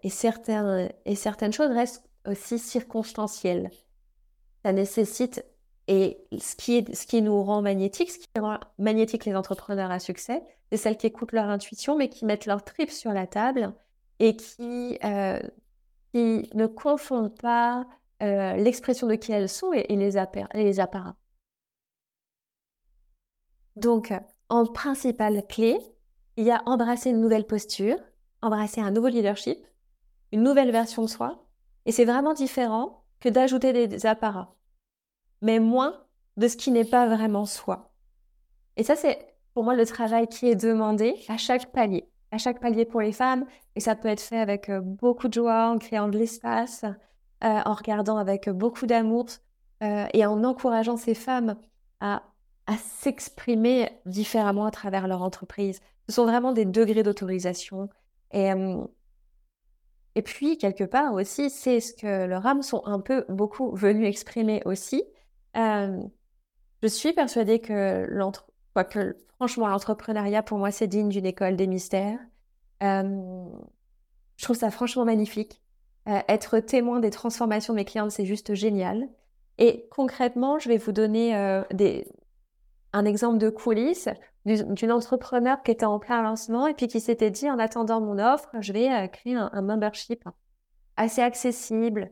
certaines, 0.08 0.94
et 1.04 1.16
certaines 1.16 1.52
choses 1.52 1.72
restent 1.72 2.08
aussi 2.26 2.60
circonstancielles. 2.60 3.72
Ça 4.68 4.74
nécessite, 4.74 5.46
et 5.88 6.28
ce 6.38 6.58
qui, 6.58 6.76
est, 6.76 6.94
ce 6.94 7.08
qui 7.08 7.22
nous 7.22 7.42
rend 7.42 7.62
magnétique, 7.62 8.12
ce 8.12 8.18
qui 8.18 8.28
rend 8.38 8.60
magnétique 8.78 9.24
les 9.24 9.34
entrepreneurs 9.34 9.92
à 9.92 10.00
succès, 10.00 10.44
c'est 10.70 10.76
celles 10.78 10.98
qui 10.98 11.08
écoutent 11.08 11.32
leur 11.32 11.46
intuition, 11.46 11.96
mais 11.96 12.10
qui 12.10 12.26
mettent 12.26 12.46
leur 12.46 12.66
trip 12.66 12.92
sur 12.92 13.14
la 13.14 13.28
table 13.28 13.74
et 14.20 14.36
qui, 14.36 15.00
euh, 15.06 15.40
qui 16.14 16.50
ne 16.54 16.68
confondent 16.68 17.34
pas 17.40 17.88
euh, 18.22 18.58
l'expression 18.58 19.08
de 19.08 19.16
qui 19.16 19.32
elles 19.32 19.48
sont 19.48 19.72
et, 19.72 19.86
les, 19.88 20.12
les 20.54 20.80
apparats. 20.82 21.16
Donc, 23.78 24.12
en 24.50 24.66
principale 24.66 25.48
clé, 25.48 25.80
il 26.36 26.44
y 26.44 26.52
a 26.52 26.62
embrasser 26.66 27.12
une 27.12 27.22
nouvelle 27.22 27.48
posture, 27.48 27.96
embrasser 28.42 28.82
un 28.82 28.92
nouveau 28.92 29.08
leadership, 29.08 29.66
une 30.34 30.44
nouvelle 30.44 30.72
version 30.72 31.04
de 31.04 31.08
soi. 31.08 31.48
Et 31.86 31.94
c'est 31.94 32.04
vraiment 32.04 32.34
différent 32.34 33.06
que 33.20 33.30
d'ajouter 33.30 33.88
des, 33.88 34.06
apparats, 34.06 34.56
mais 35.42 35.60
moins 35.60 36.04
de 36.38 36.48
ce 36.48 36.58
qui 36.58 36.72
n'est 36.72 36.86
pas 36.86 37.08
vraiment 37.08 37.46
soi. 37.46 37.92
Et 38.76 38.84
ça, 38.84 38.96
c'est 38.96 39.34
pour 39.54 39.64
moi 39.64 39.76
le 39.76 39.86
travail 39.86 40.28
qui 40.28 40.48
est 40.48 40.56
demandé 40.56 41.16
à 41.28 41.38
chaque 41.38 41.72
palier, 41.72 42.08
à 42.32 42.38
chaque 42.38 42.60
palier 42.60 42.86
pour 42.86 43.02
les 43.02 43.12
femmes. 43.12 43.46
Et 43.76 43.80
ça 43.80 43.96
peut 43.96 44.08
être 44.08 44.22
fait 44.22 44.40
avec 44.40 44.70
euh, 44.70 44.82
beaucoup 44.82 45.28
de 45.28 45.34
joie, 45.34 45.70
en 45.70 45.78
créant 45.80 46.10
de 46.10 46.18
l'espace, 46.18 46.84
euh, 46.84 47.62
en 47.66 47.74
regardant 47.74 48.18
avec 48.18 48.50
beaucoup 48.50 48.86
d'amour 48.86 49.26
euh, 49.84 50.06
et 50.14 50.26
en 50.26 50.44
encourageant 50.44 50.98
ces 50.98 51.16
femmes 51.16 51.56
à, 52.00 52.24
à 52.68 52.78
s'exprimer 52.78 53.90
différemment 54.06 54.66
à 54.66 54.72
travers 54.72 55.08
leur 55.08 55.24
entreprise. 55.24 55.80
Ce 56.08 56.16
sont 56.16 56.26
vraiment 56.26 56.54
des 56.54 56.66
degrés 56.66 57.04
d'autorisation 57.04 57.90
et, 58.32 58.52
et 60.18 60.24
puis, 60.24 60.58
quelque 60.58 60.84
part 60.84 61.14
aussi, 61.14 61.52
c'est 61.52 61.80
ce 61.80 61.94
que 61.94 62.26
leurs 62.26 62.48
âmes 62.48 62.64
sont 62.64 62.84
un 62.86 63.00
peu 63.00 63.24
beaucoup 63.30 63.76
venus 63.76 64.08
exprimer 64.08 64.64
aussi. 64.66 65.04
Je 65.58 66.88
suis 66.88 67.14
persuadée 67.14 67.60
que, 67.60 68.08
franchement, 69.36 69.68
l'entrepreneuriat, 69.68 70.44
pour 70.44 70.58
moi, 70.58 70.72
c'est 70.72 70.88
digne 70.88 71.10
d'une 71.10 71.26
école 71.26 71.56
des 71.56 71.68
mystères. 71.68 72.20
je 72.82 74.44
trouve 74.44 74.56
ça 74.56 74.72
franchement 74.72 75.06
magnifique. 75.06 75.62
être 76.06 76.60
témoin 76.60 77.00
des 77.00 77.12
transformations 77.12 77.74
de 77.74 77.78
mes 77.78 77.86
clientes, 77.86 78.12
c'est 78.12 78.26
juste 78.26 78.54
génial. 78.54 79.10
Et 79.58 79.88
concrètement, 79.92 80.60
je 80.60 80.70
vais 80.70 80.78
vous 80.78 80.92
donner 80.92 81.34
un 82.94 83.06
exemple 83.06 83.38
de 83.38 83.50
coulisses 83.50 84.10
d'une 84.46 84.92
entrepreneur 84.92 85.62
qui 85.62 85.72
était 85.72 85.86
en 85.86 86.00
plein 86.00 86.22
lancement 86.22 86.68
et 86.68 86.74
puis 86.74 86.88
qui 86.88 87.02
s'était 87.02 87.32
dit 87.32 87.50
en 87.50 87.60
attendant 87.60 88.00
mon 88.00 88.18
offre, 88.18 88.50
je 88.60 88.72
vais 88.72 88.90
euh, 88.90 89.08
créer 89.08 89.36
un, 89.36 89.62
membership 89.62 90.24
assez 90.96 91.22
accessible, 91.22 92.12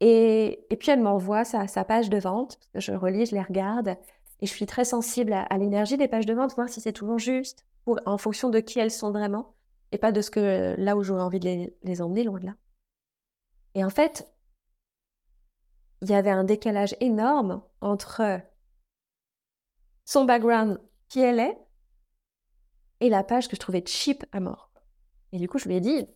Et, 0.00 0.66
puis 0.78 0.90
elle 0.90 1.02
m'envoie 1.02 1.44
sa, 1.44 1.84
page 1.84 2.10
de 2.10 2.18
vente, 2.18 2.58
je 2.74 2.92
relis, 2.92 3.26
je 3.26 3.34
les 3.34 3.42
regarde, 3.42 3.96
et 4.40 4.46
je 4.46 4.52
suis 4.52 4.66
très 4.66 4.84
sensible 4.84 5.32
à, 5.32 5.58
l'énergie 5.58 5.96
des 5.96 6.08
pages 6.08 6.26
de 6.26 6.34
vente, 6.34 6.54
voir 6.54 6.68
si 6.68 6.80
c'est 6.80 6.92
toujours 6.92 7.18
juste, 7.18 7.66
en 8.06 8.18
fonction 8.18 8.50
de 8.50 8.60
qui 8.60 8.78
elles 8.78 8.90
sont 8.90 9.10
vraiment, 9.10 9.54
et 9.90 9.98
pas 9.98 10.12
de 10.12 10.20
ce 10.20 10.30
que 10.30 10.76
là 10.78 10.96
où 10.96 11.02
j'aurais 11.02 11.22
envie 11.22 11.40
de 11.40 11.72
les, 11.82 12.02
emmener, 12.02 12.24
loin 12.24 12.38
de 12.38 12.46
là. 12.46 12.54
Et 13.74 13.84
en 13.84 13.90
fait, 13.90 14.32
il 16.02 16.10
y 16.10 16.14
avait 16.14 16.30
un 16.30 16.44
décalage 16.44 16.94
énorme 17.00 17.62
entre 17.80 18.40
son 20.04 20.24
background, 20.24 20.80
qui 21.08 21.20
elle 21.20 21.40
est, 21.40 21.58
et 23.00 23.08
la 23.08 23.24
page 23.24 23.48
que 23.48 23.56
je 23.56 23.60
trouvais 23.60 23.84
cheap 23.84 24.24
à 24.32 24.40
mort. 24.40 24.70
Et 25.32 25.38
du 25.38 25.48
coup, 25.48 25.58
je 25.58 25.68
lui 25.68 25.76
ai 25.76 25.80
dit, 25.80 26.06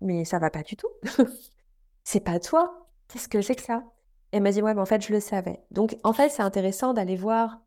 mais 0.00 0.24
ça 0.24 0.38
va 0.38 0.50
pas 0.50 0.62
du 0.62 0.76
tout. 0.76 0.88
c'est 2.04 2.20
pas 2.20 2.40
toi. 2.40 2.83
Qu'est-ce 3.14 3.28
que 3.28 3.40
c'est 3.42 3.54
que 3.54 3.62
ça? 3.62 3.84
Elle 4.32 4.42
m'a 4.42 4.50
dit, 4.50 4.60
ouais, 4.60 4.74
mais 4.74 4.80
en 4.80 4.86
fait, 4.86 5.00
je 5.00 5.12
le 5.12 5.20
savais. 5.20 5.62
Donc, 5.70 5.96
en 6.02 6.12
fait, 6.12 6.30
c'est 6.30 6.42
intéressant 6.42 6.94
d'aller 6.94 7.14
voir 7.14 7.60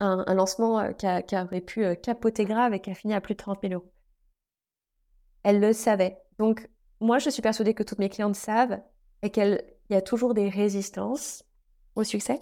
un, 0.00 0.34
lancement 0.34 0.78
euh, 0.80 0.92
qui, 0.92 1.34
aurait 1.34 1.62
pu 1.62 1.82
euh, 1.82 1.94
capoter 1.94 2.44
grave 2.44 2.74
et 2.74 2.80
qui 2.80 2.90
a 2.90 2.94
fini 2.94 3.14
à 3.14 3.22
plus 3.22 3.32
de 3.32 3.38
30 3.38 3.60
000 3.62 3.72
euros. 3.72 3.90
Elle 5.44 5.60
le 5.60 5.72
savait. 5.72 6.18
Donc, 6.38 6.68
moi, 7.00 7.18
je 7.18 7.30
suis 7.30 7.40
persuadée 7.40 7.72
que 7.72 7.82
toutes 7.82 7.98
mes 7.98 8.10
clientes 8.10 8.36
savent 8.36 8.82
et 9.22 9.30
qu'il 9.30 9.64
y 9.88 9.94
a 9.94 10.02
toujours 10.02 10.34
des 10.34 10.50
résistances 10.50 11.42
au 11.94 12.04
succès. 12.04 12.38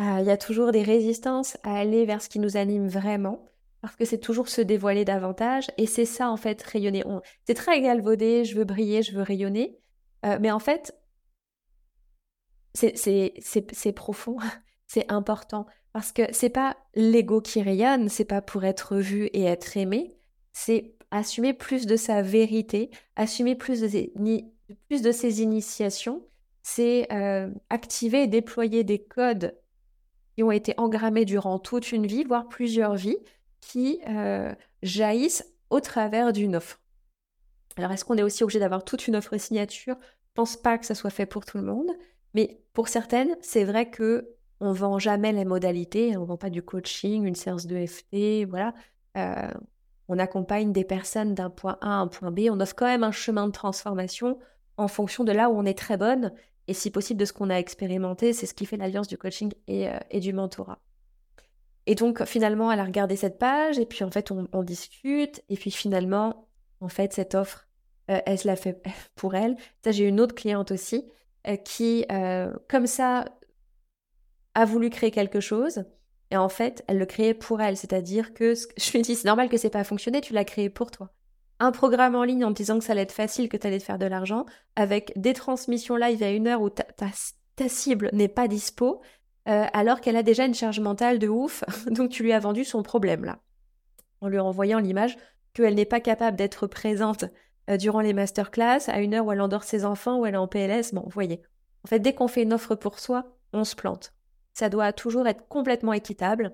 Euh, 0.00 0.16
il 0.18 0.26
y 0.26 0.30
a 0.32 0.36
toujours 0.36 0.72
des 0.72 0.82
résistances 0.82 1.56
à 1.62 1.76
aller 1.76 2.04
vers 2.04 2.20
ce 2.20 2.28
qui 2.28 2.40
nous 2.40 2.56
anime 2.56 2.88
vraiment 2.88 3.44
parce 3.80 3.94
que 3.94 4.04
c'est 4.04 4.18
toujours 4.18 4.48
se 4.48 4.60
dévoiler 4.60 5.04
davantage 5.04 5.68
et 5.78 5.86
c'est 5.86 6.04
ça 6.04 6.30
en 6.30 6.36
fait 6.36 6.60
rayonner. 6.60 7.04
C'est 7.46 7.54
très 7.54 7.80
galvaudé, 7.80 8.44
je 8.44 8.56
veux 8.56 8.64
briller, 8.64 9.04
je 9.04 9.12
veux 9.12 9.22
rayonner, 9.22 9.80
euh, 10.26 10.38
mais 10.40 10.50
en 10.50 10.58
fait 10.58 10.96
c'est 12.74 13.92
profond, 13.94 14.38
c'est 14.86 15.10
important 15.10 15.66
parce 15.92 16.12
que 16.12 16.22
c'est 16.32 16.50
pas 16.50 16.76
l'ego 16.94 17.40
qui 17.40 17.62
rayonne, 17.62 18.08
c'est 18.08 18.24
pas 18.24 18.42
pour 18.42 18.64
être 18.64 18.96
vu 18.96 19.26
et 19.32 19.44
être 19.44 19.76
aimé, 19.76 20.16
c'est 20.52 20.94
assumer 21.10 21.52
plus 21.52 21.86
de 21.86 21.96
sa 21.96 22.22
vérité, 22.22 22.90
assumer 23.16 23.56
plus 23.56 23.80
de 23.80 25.12
ses, 25.12 25.42
initiations, 25.42 26.22
c'est 26.62 27.12
euh, 27.12 27.50
activer 27.68 28.24
et 28.24 28.26
déployer 28.28 28.84
des 28.84 29.02
codes 29.02 29.58
qui 30.36 30.42
ont 30.42 30.52
été 30.52 30.74
engrammés 30.76 31.24
durant 31.24 31.58
toute 31.58 31.90
une 31.92 32.06
vie, 32.06 32.24
voire 32.24 32.48
plusieurs 32.48 32.94
vies, 32.94 33.18
qui 33.60 34.00
euh, 34.08 34.54
jaillissent 34.82 35.44
au 35.70 35.80
travers 35.80 36.32
d'une 36.32 36.56
offre. 36.56 36.80
Alors, 37.80 37.92
est-ce 37.92 38.04
qu'on 38.04 38.18
est 38.18 38.22
aussi 38.22 38.44
obligé 38.44 38.58
d'avoir 38.58 38.84
toute 38.84 39.08
une 39.08 39.16
offre 39.16 39.38
signature? 39.38 39.96
Je 40.00 40.34
pense 40.34 40.58
pas 40.58 40.76
que 40.76 40.84
ça 40.84 40.94
soit 40.94 41.08
fait 41.08 41.24
pour 41.24 41.46
tout 41.46 41.56
le 41.56 41.64
monde, 41.64 41.90
mais 42.34 42.60
pour 42.74 42.88
certaines, 42.88 43.34
c'est 43.40 43.64
vrai 43.64 43.88
que 43.88 44.34
on 44.60 44.74
vend 44.74 44.98
jamais 44.98 45.32
les 45.32 45.46
modalités, 45.46 46.18
on 46.18 46.24
vend 46.24 46.36
pas 46.36 46.50
du 46.50 46.62
coaching, 46.62 47.24
une 47.24 47.34
séance 47.34 47.66
de 47.66 47.86
FT, 47.86 48.44
voilà. 48.46 48.74
Euh, 49.16 49.50
on 50.08 50.18
accompagne 50.18 50.72
des 50.72 50.84
personnes 50.84 51.34
d'un 51.34 51.48
point 51.48 51.78
A 51.80 51.86
à 51.86 51.94
un 52.00 52.06
point 52.06 52.30
B, 52.30 52.40
on 52.50 52.60
offre 52.60 52.74
quand 52.76 52.84
même 52.84 53.02
un 53.02 53.12
chemin 53.12 53.46
de 53.46 53.52
transformation 53.52 54.38
en 54.76 54.86
fonction 54.86 55.24
de 55.24 55.32
là 55.32 55.48
où 55.48 55.56
on 55.56 55.64
est 55.64 55.78
très 55.78 55.96
bonne 55.96 56.32
et 56.68 56.74
si 56.74 56.90
possible 56.90 57.18
de 57.18 57.24
ce 57.24 57.32
qu'on 57.32 57.48
a 57.48 57.54
expérimenté. 57.56 58.34
C'est 58.34 58.46
ce 58.46 58.52
qui 58.52 58.66
fait 58.66 58.76
l'alliance 58.76 59.08
du 59.08 59.16
coaching 59.16 59.52
et, 59.66 59.88
euh, 59.88 60.20
du 60.20 60.34
mentorat. 60.34 60.78
Et 61.86 61.94
donc, 61.94 62.24
finalement, 62.24 62.70
elle 62.70 62.80
a 62.80 62.84
regardé 62.84 63.16
cette 63.16 63.38
page, 63.38 63.78
et 63.78 63.86
puis 63.86 64.04
en 64.04 64.10
fait, 64.10 64.30
on, 64.30 64.62
discute, 64.62 65.42
et 65.48 65.56
puis 65.56 65.70
finalement, 65.70 66.46
en 66.80 66.88
fait, 66.88 67.12
cette 67.12 67.34
offre, 67.34 67.66
elle 68.26 68.38
se 68.38 68.46
l'a 68.46 68.56
fait 68.56 68.82
pour 69.14 69.34
elle. 69.34 69.56
Ça, 69.84 69.92
j'ai 69.92 70.04
une 70.04 70.20
autre 70.20 70.34
cliente 70.34 70.70
aussi, 70.70 71.08
euh, 71.46 71.56
qui, 71.56 72.04
euh, 72.10 72.52
comme 72.68 72.86
ça, 72.86 73.24
a 74.54 74.64
voulu 74.64 74.90
créer 74.90 75.10
quelque 75.10 75.40
chose, 75.40 75.84
et 76.30 76.36
en 76.36 76.48
fait, 76.48 76.84
elle 76.86 76.98
le 76.98 77.06
créait 77.06 77.34
pour 77.34 77.60
elle. 77.60 77.76
C'est-à-dire 77.76 78.34
que 78.34 78.54
je 78.76 78.92
lui 78.92 79.02
dit, 79.02 79.14
c'est 79.14 79.26
normal 79.28 79.48
que 79.48 79.56
c'est 79.56 79.70
pas 79.70 79.84
fonctionné, 79.84 80.20
tu 80.20 80.32
l'as 80.32 80.44
créé 80.44 80.70
pour 80.70 80.90
toi. 80.90 81.10
Un 81.58 81.72
programme 81.72 82.14
en 82.14 82.24
ligne 82.24 82.44
en 82.44 82.52
te 82.52 82.58
disant 82.58 82.78
que 82.78 82.84
ça 82.84 82.92
allait 82.92 83.02
être 83.02 83.12
facile, 83.12 83.48
que 83.48 83.56
tu 83.56 83.66
allais 83.66 83.78
te 83.78 83.84
faire 83.84 83.98
de 83.98 84.06
l'argent, 84.06 84.46
avec 84.76 85.12
des 85.16 85.34
transmissions 85.34 85.96
live 85.96 86.22
à 86.22 86.30
une 86.30 86.46
heure 86.46 86.62
où 86.62 86.70
ta, 86.70 86.84
ta 87.56 87.68
cible 87.68 88.08
n'est 88.12 88.28
pas 88.28 88.48
dispo, 88.48 89.02
euh, 89.48 89.66
alors 89.72 90.00
qu'elle 90.00 90.16
a 90.16 90.22
déjà 90.22 90.44
une 90.46 90.54
charge 90.54 90.80
mentale 90.80 91.18
de 91.18 91.28
ouf, 91.28 91.64
donc 91.90 92.10
tu 92.10 92.22
lui 92.22 92.32
as 92.32 92.38
vendu 92.38 92.64
son 92.64 92.82
problème 92.82 93.24
là, 93.24 93.40
en 94.20 94.28
lui 94.28 94.38
envoyant 94.38 94.78
l'image 94.78 95.16
qu'elle 95.52 95.74
n'est 95.74 95.84
pas 95.84 96.00
capable 96.00 96.36
d'être 96.36 96.66
présente 96.66 97.24
euh, 97.24 97.28
durant 97.78 98.00
les 98.00 98.12
masterclass 98.12 98.88
à 98.88 99.00
une 99.00 99.14
heure 99.14 99.26
où 99.26 99.32
elle 99.32 99.40
endort 99.40 99.64
ses 99.64 99.84
enfants, 99.84 100.18
ou 100.18 100.26
elle 100.26 100.34
est 100.34 100.38
en 100.38 100.48
PLS. 100.48 100.92
Bon, 100.92 101.02
vous 101.02 101.10
voyez. 101.10 101.42
En 101.84 101.88
fait, 101.88 101.98
dès 101.98 102.12
qu'on 102.12 102.28
fait 102.28 102.42
une 102.42 102.52
offre 102.52 102.74
pour 102.74 102.98
soi, 102.98 103.36
on 103.52 103.64
se 103.64 103.76
plante. 103.76 104.12
Ça 104.52 104.68
doit 104.68 104.92
toujours 104.92 105.26
être 105.26 105.46
complètement 105.48 105.92
équitable. 105.92 106.52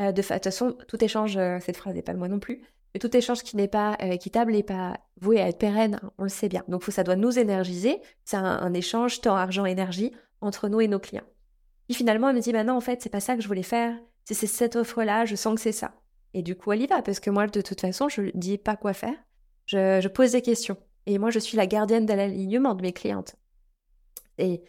Euh, 0.00 0.12
de, 0.12 0.22
toute 0.22 0.44
façon, 0.44 0.76
tout 0.88 1.02
échange, 1.04 1.38
cette 1.60 1.76
phrase 1.76 1.94
n'est 1.94 2.02
pas 2.02 2.14
de 2.14 2.18
moi 2.18 2.28
non 2.28 2.38
plus, 2.38 2.62
mais 2.94 3.00
tout 3.00 3.14
échange 3.16 3.42
qui 3.42 3.56
n'est 3.56 3.68
pas 3.68 3.96
équitable 4.00 4.52
n'est 4.52 4.62
pas 4.62 4.96
voué 5.20 5.40
à 5.40 5.48
être 5.48 5.58
pérenne, 5.58 6.00
hein, 6.02 6.10
on 6.18 6.24
le 6.24 6.28
sait 6.28 6.48
bien. 6.48 6.64
Donc 6.68 6.84
ça 6.84 7.04
doit 7.04 7.16
nous 7.16 7.38
énergiser, 7.38 8.00
c'est 8.24 8.36
un 8.36 8.74
échange 8.74 9.20
temps, 9.20 9.36
argent, 9.36 9.66
énergie 9.66 10.12
entre 10.40 10.68
nous 10.68 10.80
et 10.80 10.88
nos 10.88 10.98
clients. 10.98 11.24
Puis 11.88 11.96
finalement, 11.96 12.28
elle 12.28 12.36
me 12.36 12.40
dit, 12.40 12.52
bah 12.52 12.64
non, 12.64 12.76
en 12.76 12.80
fait, 12.80 13.02
c'est 13.02 13.10
pas 13.10 13.20
ça 13.20 13.36
que 13.36 13.42
je 13.42 13.48
voulais 13.48 13.62
faire. 13.62 13.96
C'est 14.24 14.34
cette 14.46 14.76
offre-là, 14.76 15.24
je 15.24 15.34
sens 15.34 15.54
que 15.54 15.60
c'est 15.60 15.72
ça. 15.72 15.94
Et 16.34 16.42
du 16.42 16.56
coup, 16.56 16.72
elle 16.72 16.82
y 16.82 16.86
va, 16.86 17.02
parce 17.02 17.20
que 17.20 17.30
moi, 17.30 17.46
de 17.46 17.60
toute 17.60 17.80
façon, 17.80 18.08
je 18.08 18.22
ne 18.22 18.30
dis 18.34 18.56
pas 18.56 18.76
quoi 18.76 18.92
faire. 18.92 19.16
Je, 19.66 20.06
pose 20.08 20.32
des 20.32 20.42
questions. 20.42 20.76
Et 21.06 21.18
moi, 21.18 21.30
je 21.30 21.38
suis 21.38 21.56
la 21.56 21.66
gardienne 21.66 22.06
de 22.06 22.12
l'alignement 22.12 22.74
de 22.74 22.82
mes 22.82 22.92
clientes. 22.92 23.36
Et 24.38 24.62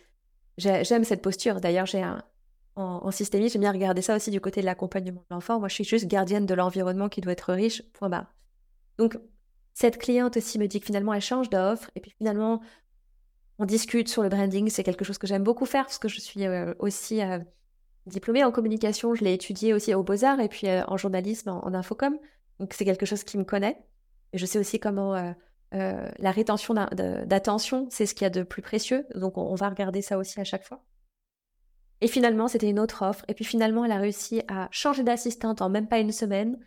j'aime 0.57 1.03
cette 1.03 1.21
posture. 1.21 1.59
D'ailleurs, 1.59 1.85
j'ai 1.85 2.01
un, 2.01 2.23
en, 2.75 3.01
en 3.03 3.11
systémie, 3.11 3.49
j'aime 3.49 3.61
bien 3.61 3.71
regarder 3.71 4.01
ça 4.01 4.15
aussi 4.15 4.31
du 4.31 4.41
côté 4.41 4.61
de 4.61 4.65
l'accompagnement 4.65 5.21
de 5.29 5.35
l'enfant. 5.35 5.59
Moi, 5.59 5.67
je 5.67 5.75
suis 5.75 5.83
juste 5.83 6.07
gardienne 6.07 6.45
de 6.45 6.53
l'environnement 6.53 7.09
qui 7.09 7.21
doit 7.21 7.33
être 7.33 7.53
riche, 7.53 7.83
point 7.93 8.09
barre. 8.09 8.33
Donc, 8.97 9.17
cette 9.73 9.97
cliente 9.97 10.37
aussi 10.37 10.59
me 10.59 10.67
dit 10.67 10.79
que 10.79 10.85
finalement, 10.85 11.13
elle 11.13 11.21
change 11.21 11.49
d'offre. 11.49 11.89
Et 11.95 11.99
puis 11.99 12.13
finalement, 12.17 12.61
on 13.59 13.65
discute 13.65 14.07
sur 14.07 14.23
le 14.23 14.29
branding. 14.29 14.69
C'est 14.69 14.83
quelque 14.83 15.05
chose 15.05 15.17
que 15.17 15.27
j'aime 15.27 15.43
beaucoup 15.43 15.65
faire 15.65 15.85
parce 15.85 15.99
que 15.99 16.07
je 16.07 16.19
suis 16.19 16.45
euh, 16.45 16.73
aussi 16.79 17.21
euh, 17.21 17.39
diplômée 18.05 18.43
en 18.43 18.51
communication. 18.51 19.15
Je 19.15 19.23
l'ai 19.23 19.33
étudié 19.33 19.73
aussi 19.73 19.93
aux 19.93 20.03
Beaux-Arts 20.03 20.39
et 20.39 20.49
puis 20.49 20.67
euh, 20.67 20.83
en 20.87 20.97
journalisme, 20.97 21.49
en, 21.49 21.73
infocom. 21.73 22.17
Donc 22.59 22.73
c'est 22.73 22.85
quelque 22.85 23.05
chose 23.05 23.23
qui 23.23 23.37
me 23.37 23.43
connaît. 23.43 23.77
Et 24.33 24.37
je 24.37 24.45
sais 24.45 24.59
aussi 24.59 24.79
comment 24.79 25.33
la 25.71 26.31
rétention 26.31 26.73
d'attention, 26.73 27.87
c'est 27.89 28.05
ce 28.05 28.13
qu'il 28.13 28.23
y 28.23 28.27
a 28.27 28.29
de 28.29 28.43
plus 28.43 28.61
précieux. 28.61 29.07
Donc 29.15 29.37
on, 29.37 29.55
va 29.55 29.69
regarder 29.69 30.01
ça 30.01 30.17
aussi 30.17 30.39
à 30.39 30.43
chaque 30.43 30.63
fois. 30.63 30.83
Et 32.01 32.07
finalement, 32.07 32.47
c'était 32.47 32.69
une 32.69 32.79
autre 32.79 33.03
offre. 33.03 33.23
Et 33.27 33.33
puis 33.33 33.45
finalement, 33.45 33.85
elle 33.85 33.91
a 33.91 33.97
réussi 33.97 34.41
à 34.47 34.67
changer 34.71 35.03
d'assistante 35.03 35.61
en 35.61 35.69
même 35.69 35.87
pas 35.87 35.99
une 35.99 36.11
semaine, 36.11 36.59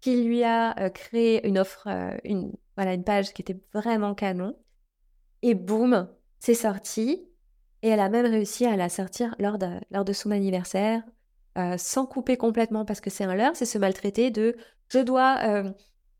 qui 0.00 0.22
lui 0.22 0.44
a 0.44 0.90
créé 0.90 1.46
une 1.46 1.58
offre, 1.58 1.88
une, 2.24 2.52
voilà, 2.76 2.94
une 2.94 3.04
page 3.04 3.32
qui 3.32 3.42
était 3.42 3.60
vraiment 3.72 4.14
canon. 4.14 4.56
Et 5.42 5.54
boum, 5.54 6.08
c'est 6.40 6.54
sorti. 6.54 7.28
Et 7.82 7.88
elle 7.88 8.00
a 8.00 8.08
même 8.08 8.24
réussi 8.24 8.64
à 8.64 8.76
la 8.76 8.88
sortir 8.88 9.34
lors 9.38 9.58
de, 9.58 9.78
lors 9.90 10.06
de 10.06 10.12
son 10.14 10.30
anniversaire, 10.30 11.02
euh, 11.58 11.76
sans 11.76 12.06
couper 12.06 12.38
complètement, 12.38 12.86
parce 12.86 13.02
que 13.02 13.10
c'est 13.10 13.24
un 13.24 13.34
leurre, 13.34 13.54
c'est 13.54 13.66
se 13.66 13.76
maltraiter 13.76 14.30
de 14.30 14.56
je 14.88 15.00
dois 15.00 15.38
euh, 15.42 15.70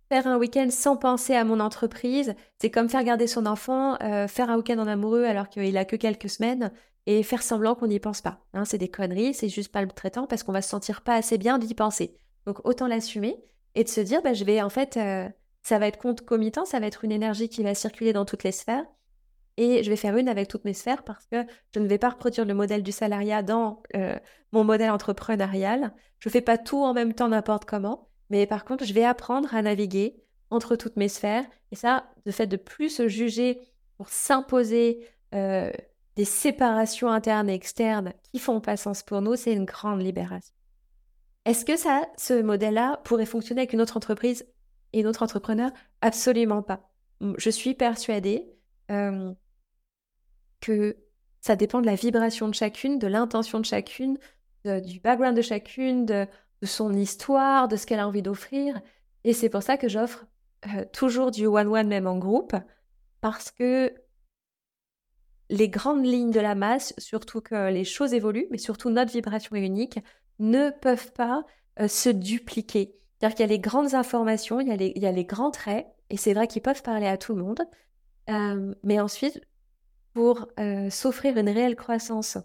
faire 0.09 0.27
un 0.27 0.37
week-end 0.38 0.69
sans 0.71 0.97
penser 0.97 1.35
à 1.35 1.45
mon 1.45 1.61
entreprise. 1.61 2.35
C'est 2.61 2.71
comme 2.71 2.88
faire 2.88 3.05
garder 3.05 3.27
son 3.27 3.47
enfant, 3.47 3.97
euh, 4.03 4.29
faire 4.29 4.51
un 4.51 4.57
week-end 4.57 4.79
en 4.79 4.87
amoureux 4.87 5.25
alors 5.25 5.49
qu'il 5.49 5.77
a 5.77 5.85
que 5.85 5.97
quelques 5.97 6.29
semaines 6.29 6.73
et 7.07 7.23
faire 7.23 7.43
semblant 7.43 7.75
qu'on 7.75 7.87
n'y 7.87 8.01
pense 8.01 8.21
pas. 8.21 8.40
Hein, 8.53 8.64
c'est 8.64 8.79
des 8.79 8.88
conneries, 8.90 9.35
c'est 9.35 9.49
juste 9.49 9.73
pas 9.73 9.83
le 9.83 9.88
traitant 9.88 10.27
parce 10.27 10.43
qu'on 10.43 10.53
va 10.53 10.62
se 10.62 10.69
sentir 10.69 11.03
pas 11.03 11.14
assez 11.14 11.38
bien 11.38 11.59
d'y 11.59 11.75
penser. 11.75 12.19
Donc 12.47 12.67
autant 12.67 12.87
l'assumer 12.87 13.37
et 13.75 13.85
de 13.85 13.88
se 13.88 14.01
dire, 14.01 14.23
bah, 14.23 14.35
je 14.35 14.45
vais 14.45 14.62
en 14.62 14.71
fait, 14.71 14.99
ça 15.62 15.79
va 15.79 15.87
être 15.87 15.99
concomitant, 15.99 16.64
ça 16.64 16.81
va 16.81 16.87
être 16.87 17.05
une 17.05 17.12
énergie 17.12 17.49
qui 17.49 17.62
va 17.62 17.75
circuler 17.75 18.12
dans 18.12 18.25
toutes 18.25 18.45
les 18.45 18.53
sphères 18.53 18.85
et 19.57 19.83
je 19.85 19.90
vais 19.90 19.97
faire 19.97 20.17
une 20.17 20.29
avec 20.29 20.49
toutes 20.49 20.64
mes 20.64 20.75
sphères 20.75 21.05
parce 21.05 21.27
que 21.27 21.45
je 21.73 21.81
ne 21.81 21.87
vais 21.87 21.99
pas 21.99 22.11
reproduire 22.11 22.45
le 22.45 22.55
modèle 22.55 22.83
du 22.83 22.93
salariat 22.93 23.43
dans 23.43 23.83
euh, 23.95 24.19
mon 24.53 24.64
modèle 24.64 24.90
entrepreneurial. 24.90 25.95
Je 26.19 26.29
ne 26.29 26.33
fais 26.33 26.40
pas 26.40 26.59
tout 26.59 26.83
en 26.83 26.93
même 26.93 27.14
temps 27.14 27.29
n'importe 27.29 27.64
comment, 27.64 28.09
mais 28.31 28.47
par 28.47 28.65
contre, 28.65 28.85
je 28.85 28.93
vais 28.93 29.05
apprendre 29.05 29.55
à 29.55 29.63
naviguer 29.63 30.17
entre 30.51 30.77
toutes 30.77 30.97
mes 30.97 31.09
sphères. 31.09 31.45
Et 31.73 31.77
ça, 31.77 32.11
le 32.25 32.33
fait 32.33 32.47
de 32.47 32.57
plus 32.57 32.91
se 32.91 33.09
juger 33.09 33.61
pour 33.97 34.09
s'imposer 34.09 35.07
euh, 35.35 35.71
des 36.17 36.25
séparations 36.25 37.09
internes 37.09 37.51
et 37.51 37.55
externes 37.55 38.13
qui 38.23 38.39
font 38.39 38.61
pas 38.61 38.77
sens 38.77 39.03
pour 39.03 39.21
nous, 39.21 39.37
c'est 39.37 39.53
une 39.53 39.65
grande 39.65 40.01
libération. 40.01 40.55
Est-ce 41.45 41.65
que 41.65 41.77
ça, 41.77 42.07
ce 42.17 42.41
modèle-là 42.41 43.01
pourrait 43.05 43.27
fonctionner 43.27 43.63
avec 43.63 43.73
une 43.73 43.81
autre 43.81 43.97
entreprise 43.97 44.47
et 44.93 45.03
notre 45.03 45.23
entrepreneur? 45.23 45.71
Absolument 46.01 46.63
pas. 46.63 46.91
Je 47.37 47.51
suis 47.51 47.75
persuadée 47.75 48.49
que 50.61 50.97
ça 51.41 51.57
dépend 51.57 51.81
de 51.81 51.87
la 51.87 51.95
vibration 51.95 52.49
de 52.49 52.55
chacune, 52.55 52.99
de 52.99 53.07
l'intention 53.07 53.61
de 53.61 53.67
chacune, 53.67 54.19
du 54.65 55.01
background 55.01 55.37
de 55.37 55.43
chacune, 55.43 56.07
de, 56.07 56.27
son 56.62 56.93
histoire, 56.93 57.69
de 57.69 57.77
ce 57.77 57.87
qu'elle 57.87 58.01
a 58.01 58.09
envie 58.09 58.23
d'offrir. 58.23 58.81
Et 59.25 59.33
c'est 59.33 59.49
pour 59.49 59.62
ça 59.62 59.77
que 59.77 59.88
j'offre 59.88 60.27
euh, 60.67 60.85
toujours 60.93 61.31
du 61.31 61.47
one-one 61.47 61.88
même 61.88 62.07
en 62.07 62.19
groupe, 62.19 62.55
parce 63.21 63.51
que 63.51 63.93
les 65.51 65.69
grandes 65.69 66.05
lignes 66.05 66.31
de 66.31 66.40
la 66.40 66.55
masse, 66.55 66.95
surtout 66.99 67.40
que 67.40 67.71
les 67.71 67.85
choses 67.85 68.14
évoluent, 68.14 68.47
mais 68.51 68.59
surtout 68.59 68.90
notre 68.90 69.12
vibration 69.12 69.57
est 69.57 69.64
unique, 69.64 69.99
ne 70.38 70.71
peuvent 70.71 71.12
pas 71.12 71.45
euh, 71.81 71.88
se 71.88 72.09
dupliquer. 72.09 72.97
C'est-à-dire 73.19 73.37
qu'il 73.37 73.47
y 73.47 73.49
a 73.49 73.53
les 73.53 73.59
grandes 73.59 73.95
informations, 73.95 74.61
il 74.61 74.69
y 74.69 74.73
a 74.73 74.77
les, 74.77 74.93
il 74.97 75.03
y 75.03 75.07
a 75.07 75.12
les 75.12 75.25
grands 75.25 75.51
traits, 75.51 75.87
et 76.11 76.17
c'est 76.17 76.35
vrai 76.35 76.47
qu'ils 76.47 76.62
peuvent 76.62 76.83
parler 76.83 77.07
à 77.07 77.17
tout 77.17 77.35
le 77.35 77.43
monde. 77.43 77.61
Euh, 78.31 78.75
mais 78.83 79.01
ensuite, 79.01 79.40
pour 80.14 80.47
s'offrir 80.90 81.37
une 81.37 81.49
réelle 81.49 81.75
croissance 81.75 82.38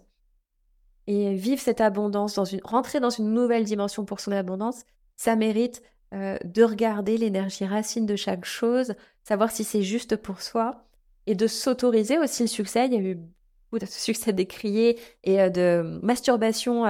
et 1.10 1.34
vivre 1.34 1.60
cette 1.60 1.80
abondance, 1.80 2.34
dans 2.34 2.44
une, 2.44 2.60
rentrer 2.62 3.00
dans 3.00 3.10
une 3.10 3.34
nouvelle 3.34 3.64
dimension 3.64 4.04
pour 4.04 4.20
son 4.20 4.30
abondance, 4.30 4.84
ça 5.16 5.34
mérite 5.34 5.82
de 6.12 6.64
regarder 6.64 7.16
l'énergie 7.16 7.64
racine 7.64 8.06
de 8.06 8.16
chaque 8.16 8.44
chose, 8.44 8.94
savoir 9.22 9.50
si 9.50 9.64
c'est 9.64 9.82
juste 9.82 10.16
pour 10.16 10.40
soi, 10.40 10.84
et 11.26 11.34
de 11.34 11.48
s'autoriser 11.48 12.18
aussi 12.18 12.44
le 12.44 12.48
succès. 12.48 12.86
Il 12.86 12.94
y 12.94 12.96
a 12.96 13.00
eu 13.00 13.16
beaucoup 13.16 13.84
de 13.84 13.86
succès 13.90 14.32
décrié 14.32 14.98
et 15.24 15.50
de 15.50 15.98
masturbation 16.02 16.84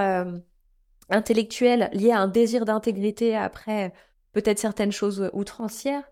intellectuelle 1.09 1.89
liée 1.91 2.11
à 2.11 2.19
un 2.19 2.27
désir 2.27 2.65
d'intégrité 2.65 3.35
après 3.35 3.91
peut-être 4.33 4.59
certaines 4.59 4.91
choses 4.91 5.29
outrancières. 5.33 6.03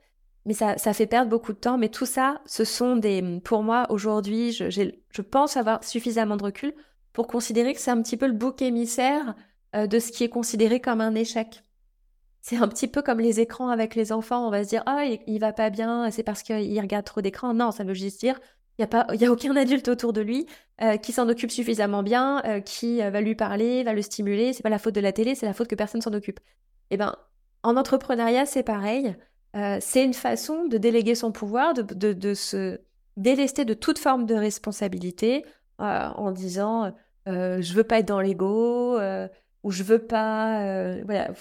Mais 0.45 0.53
ça, 0.53 0.77
ça 0.79 0.93
fait 0.93 1.07
perdre 1.07 1.29
beaucoup 1.29 1.53
de 1.53 1.59
temps. 1.59 1.77
Mais 1.77 1.89
tout 1.89 2.07
ça, 2.07 2.41
ce 2.45 2.63
sont 2.63 2.95
des... 2.95 3.39
Pour 3.43 3.61
moi, 3.61 3.85
aujourd'hui, 3.89 4.51
je, 4.51 4.69
je 4.69 5.21
pense 5.21 5.57
avoir 5.57 5.83
suffisamment 5.83 6.37
de 6.37 6.43
recul 6.43 6.73
pour 7.13 7.27
considérer 7.27 7.73
que 7.73 7.79
c'est 7.79 7.91
un 7.91 8.01
petit 8.01 8.17
peu 8.17 8.27
le 8.27 8.33
bouc 8.33 8.61
émissaire 8.61 9.35
euh, 9.75 9.87
de 9.87 9.99
ce 9.99 10.11
qui 10.11 10.23
est 10.23 10.29
considéré 10.29 10.79
comme 10.79 11.01
un 11.01 11.15
échec. 11.15 11.63
C'est 12.41 12.57
un 12.57 12.67
petit 12.67 12.87
peu 12.87 13.01
comme 13.01 13.19
les 13.19 13.39
écrans 13.39 13.69
avec 13.69 13.95
les 13.95 14.11
enfants. 14.11 14.47
On 14.47 14.49
va 14.49 14.63
se 14.63 14.69
dire, 14.69 14.83
ah, 14.85 15.05
il, 15.27 15.39
va 15.39 15.51
pas 15.51 15.69
bien, 15.69 16.09
c'est 16.09 16.23
parce 16.23 16.41
qu'il 16.41 16.79
regarde 16.79 17.05
trop 17.05 17.21
d'écrans. 17.21 17.53
Non, 17.53 17.71
ça 17.71 17.83
veut 17.83 17.93
juste 17.93 18.19
dire, 18.19 18.39
il 18.77 18.81
n'y 18.81 18.85
a, 18.85 18.87
pas, 18.87 19.07
y 19.13 19.25
a 19.25 19.31
aucun 19.31 19.55
adulte 19.55 19.89
autour 19.89 20.13
de 20.13 20.21
lui 20.21 20.47
euh, 20.81 20.95
qui 20.97 21.11
s'en 21.11 21.27
occupe 21.27 21.51
suffisamment 21.51 22.01
bien, 22.01 22.41
euh, 22.45 22.61
qui 22.61 22.99
va 22.99 23.19
lui 23.19 23.35
parler, 23.35 23.83
va 23.83 23.93
le 23.93 24.01
stimuler. 24.01 24.53
C'est 24.53 24.63
pas 24.63 24.69
la 24.69 24.79
faute 24.79 24.95
de 24.95 25.01
la 25.01 25.11
télé, 25.11 25.35
c'est 25.35 25.45
la 25.45 25.53
faute 25.53 25.67
que 25.67 25.75
personne 25.75 26.01
s'en 26.01 26.13
occupe. 26.13 26.39
Eh 26.89 26.97
ben, 26.97 27.15
en 27.61 27.75
entrepreneuriat, 27.75 28.45
c'est 28.45 28.63
pareil. 28.63 29.15
c'est 29.81 30.03
une 30.03 30.13
façon 30.13 30.65
de 30.65 30.77
déléguer 30.77 31.13
son 31.13 31.31
pouvoir, 31.31 31.73
de, 31.73 32.13
de 32.13 32.33
se 32.33 32.79
délester 33.17 33.65
de 33.65 33.73
toute 33.73 33.99
forme 33.99 34.25
de 34.25 34.33
responsabilité 34.33 35.45
en 35.79 36.31
disant 36.31 36.93
euh, 37.27 37.61
je 37.61 37.73
veux 37.73 37.83
pas 37.83 37.99
être 37.99 38.07
dans 38.07 38.21
l'ego 38.21 38.99
ou 39.63 39.71
je 39.71 39.83
veux 39.83 39.99
pas 39.99 40.95
voilà 41.05 41.31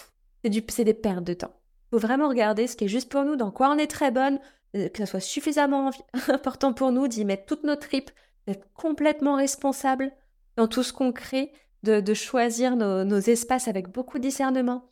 c'est 0.69 0.85
des 0.85 0.95
pertes 0.95 1.25
de 1.25 1.35
temps. 1.35 1.55
Il 1.87 1.97
faut 1.97 2.07
vraiment 2.07 2.29
regarder 2.29 2.67
ce 2.67 2.77
qui 2.77 2.85
est 2.85 2.89
juste 2.89 3.11
pour 3.11 3.25
nous 3.25 3.37
dans 3.37 3.51
quoi 3.51 3.71
on 3.71 3.79
est 3.79 3.87
très 3.87 4.11
bonne 4.11 4.39
que 4.73 4.99
ça 4.99 5.07
soit 5.07 5.21
suffisamment 5.21 5.91
important 6.29 6.73
pour 6.73 6.93
nous 6.93 7.09
d'y 7.09 7.25
mettre 7.25 7.47
toutes 7.47 7.65
nos 7.65 7.77
tripes 7.77 8.11
d'être 8.47 8.67
complètement 8.75 9.37
responsable 9.37 10.13
dans 10.57 10.69
tout 10.69 10.83
ce 10.83 10.93
qu'on 10.93 11.13
crée 11.13 11.53
de, 11.83 12.01
de 12.01 12.15
choisir 12.15 12.77
nos, 12.77 13.05
nos, 13.05 13.21
espaces 13.21 13.69
avec 13.69 13.89
beaucoup 13.89 14.19
de 14.19 14.25
discernement 14.25 14.87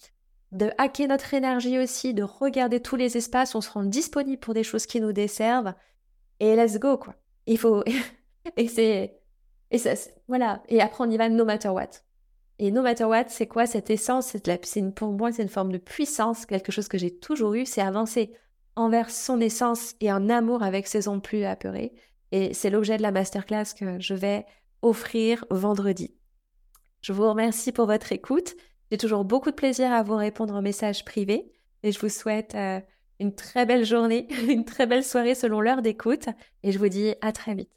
de 0.52 0.70
hacker 0.78 1.08
notre 1.08 1.34
énergie 1.34 1.78
aussi 1.78 2.14
de 2.14 2.22
regarder 2.22 2.80
tous 2.80 2.96
les 2.96 3.16
espaces 3.16 3.54
on 3.54 3.60
se 3.60 3.70
rend 3.70 3.84
disponible 3.84 4.40
pour 4.40 4.54
des 4.54 4.62
choses 4.62 4.86
qui 4.86 5.00
nous 5.00 5.12
desservent 5.12 5.74
et 6.40 6.54
let's 6.56 6.78
go 6.78 6.96
quoi. 6.96 7.14
Il 7.46 7.58
faut 7.58 7.82
et 8.56 8.68
c'est 8.68 9.15
et 9.70 9.80
voilà. 10.28 10.62
Et 10.68 10.80
après, 10.80 11.04
on 11.04 11.10
y 11.10 11.16
va 11.16 11.28
no 11.28 11.44
matter 11.44 11.68
what. 11.68 11.90
Et 12.58 12.70
no 12.70 12.82
matter 12.82 13.04
what, 13.04 13.24
c'est 13.28 13.46
quoi 13.46 13.66
cette 13.66 13.90
essence? 13.90 14.28
C'est 14.28 14.76
une, 14.76 14.92
Pour 14.92 15.12
moi, 15.12 15.32
c'est 15.32 15.42
une 15.42 15.48
forme 15.48 15.72
de 15.72 15.78
puissance, 15.78 16.46
quelque 16.46 16.72
chose 16.72 16.88
que 16.88 16.98
j'ai 16.98 17.16
toujours 17.16 17.54
eu, 17.54 17.66
c'est 17.66 17.82
avancer 17.82 18.32
envers 18.76 19.10
son 19.10 19.40
essence 19.40 19.94
et 20.00 20.10
un 20.10 20.30
amour 20.30 20.62
avec 20.62 20.86
ses 20.86 21.08
ondes 21.08 21.22
plus 21.22 21.44
apeurées. 21.44 21.94
Et 22.32 22.54
c'est 22.54 22.70
l'objet 22.70 22.96
de 22.96 23.02
la 23.02 23.12
masterclass 23.12 23.74
que 23.78 23.98
je 24.00 24.14
vais 24.14 24.46
offrir 24.82 25.44
vendredi. 25.50 26.14
Je 27.00 27.12
vous 27.12 27.28
remercie 27.28 27.72
pour 27.72 27.86
votre 27.86 28.12
écoute. 28.12 28.54
J'ai 28.90 28.98
toujours 28.98 29.24
beaucoup 29.24 29.50
de 29.50 29.56
plaisir 29.56 29.92
à 29.92 30.02
vous 30.02 30.16
répondre 30.16 30.54
en 30.54 30.62
message 30.62 31.04
privé 31.04 31.50
et 31.82 31.92
je 31.92 31.98
vous 31.98 32.08
souhaite 32.08 32.54
euh, 32.54 32.80
une 33.18 33.34
très 33.34 33.66
belle 33.66 33.84
journée, 33.84 34.28
une 34.48 34.64
très 34.64 34.86
belle 34.86 35.04
soirée 35.04 35.34
selon 35.34 35.60
l'heure 35.60 35.82
d'écoute 35.82 36.26
et 36.62 36.72
je 36.72 36.78
vous 36.78 36.88
dis 36.88 37.14
à 37.20 37.32
très 37.32 37.54
vite. 37.54 37.70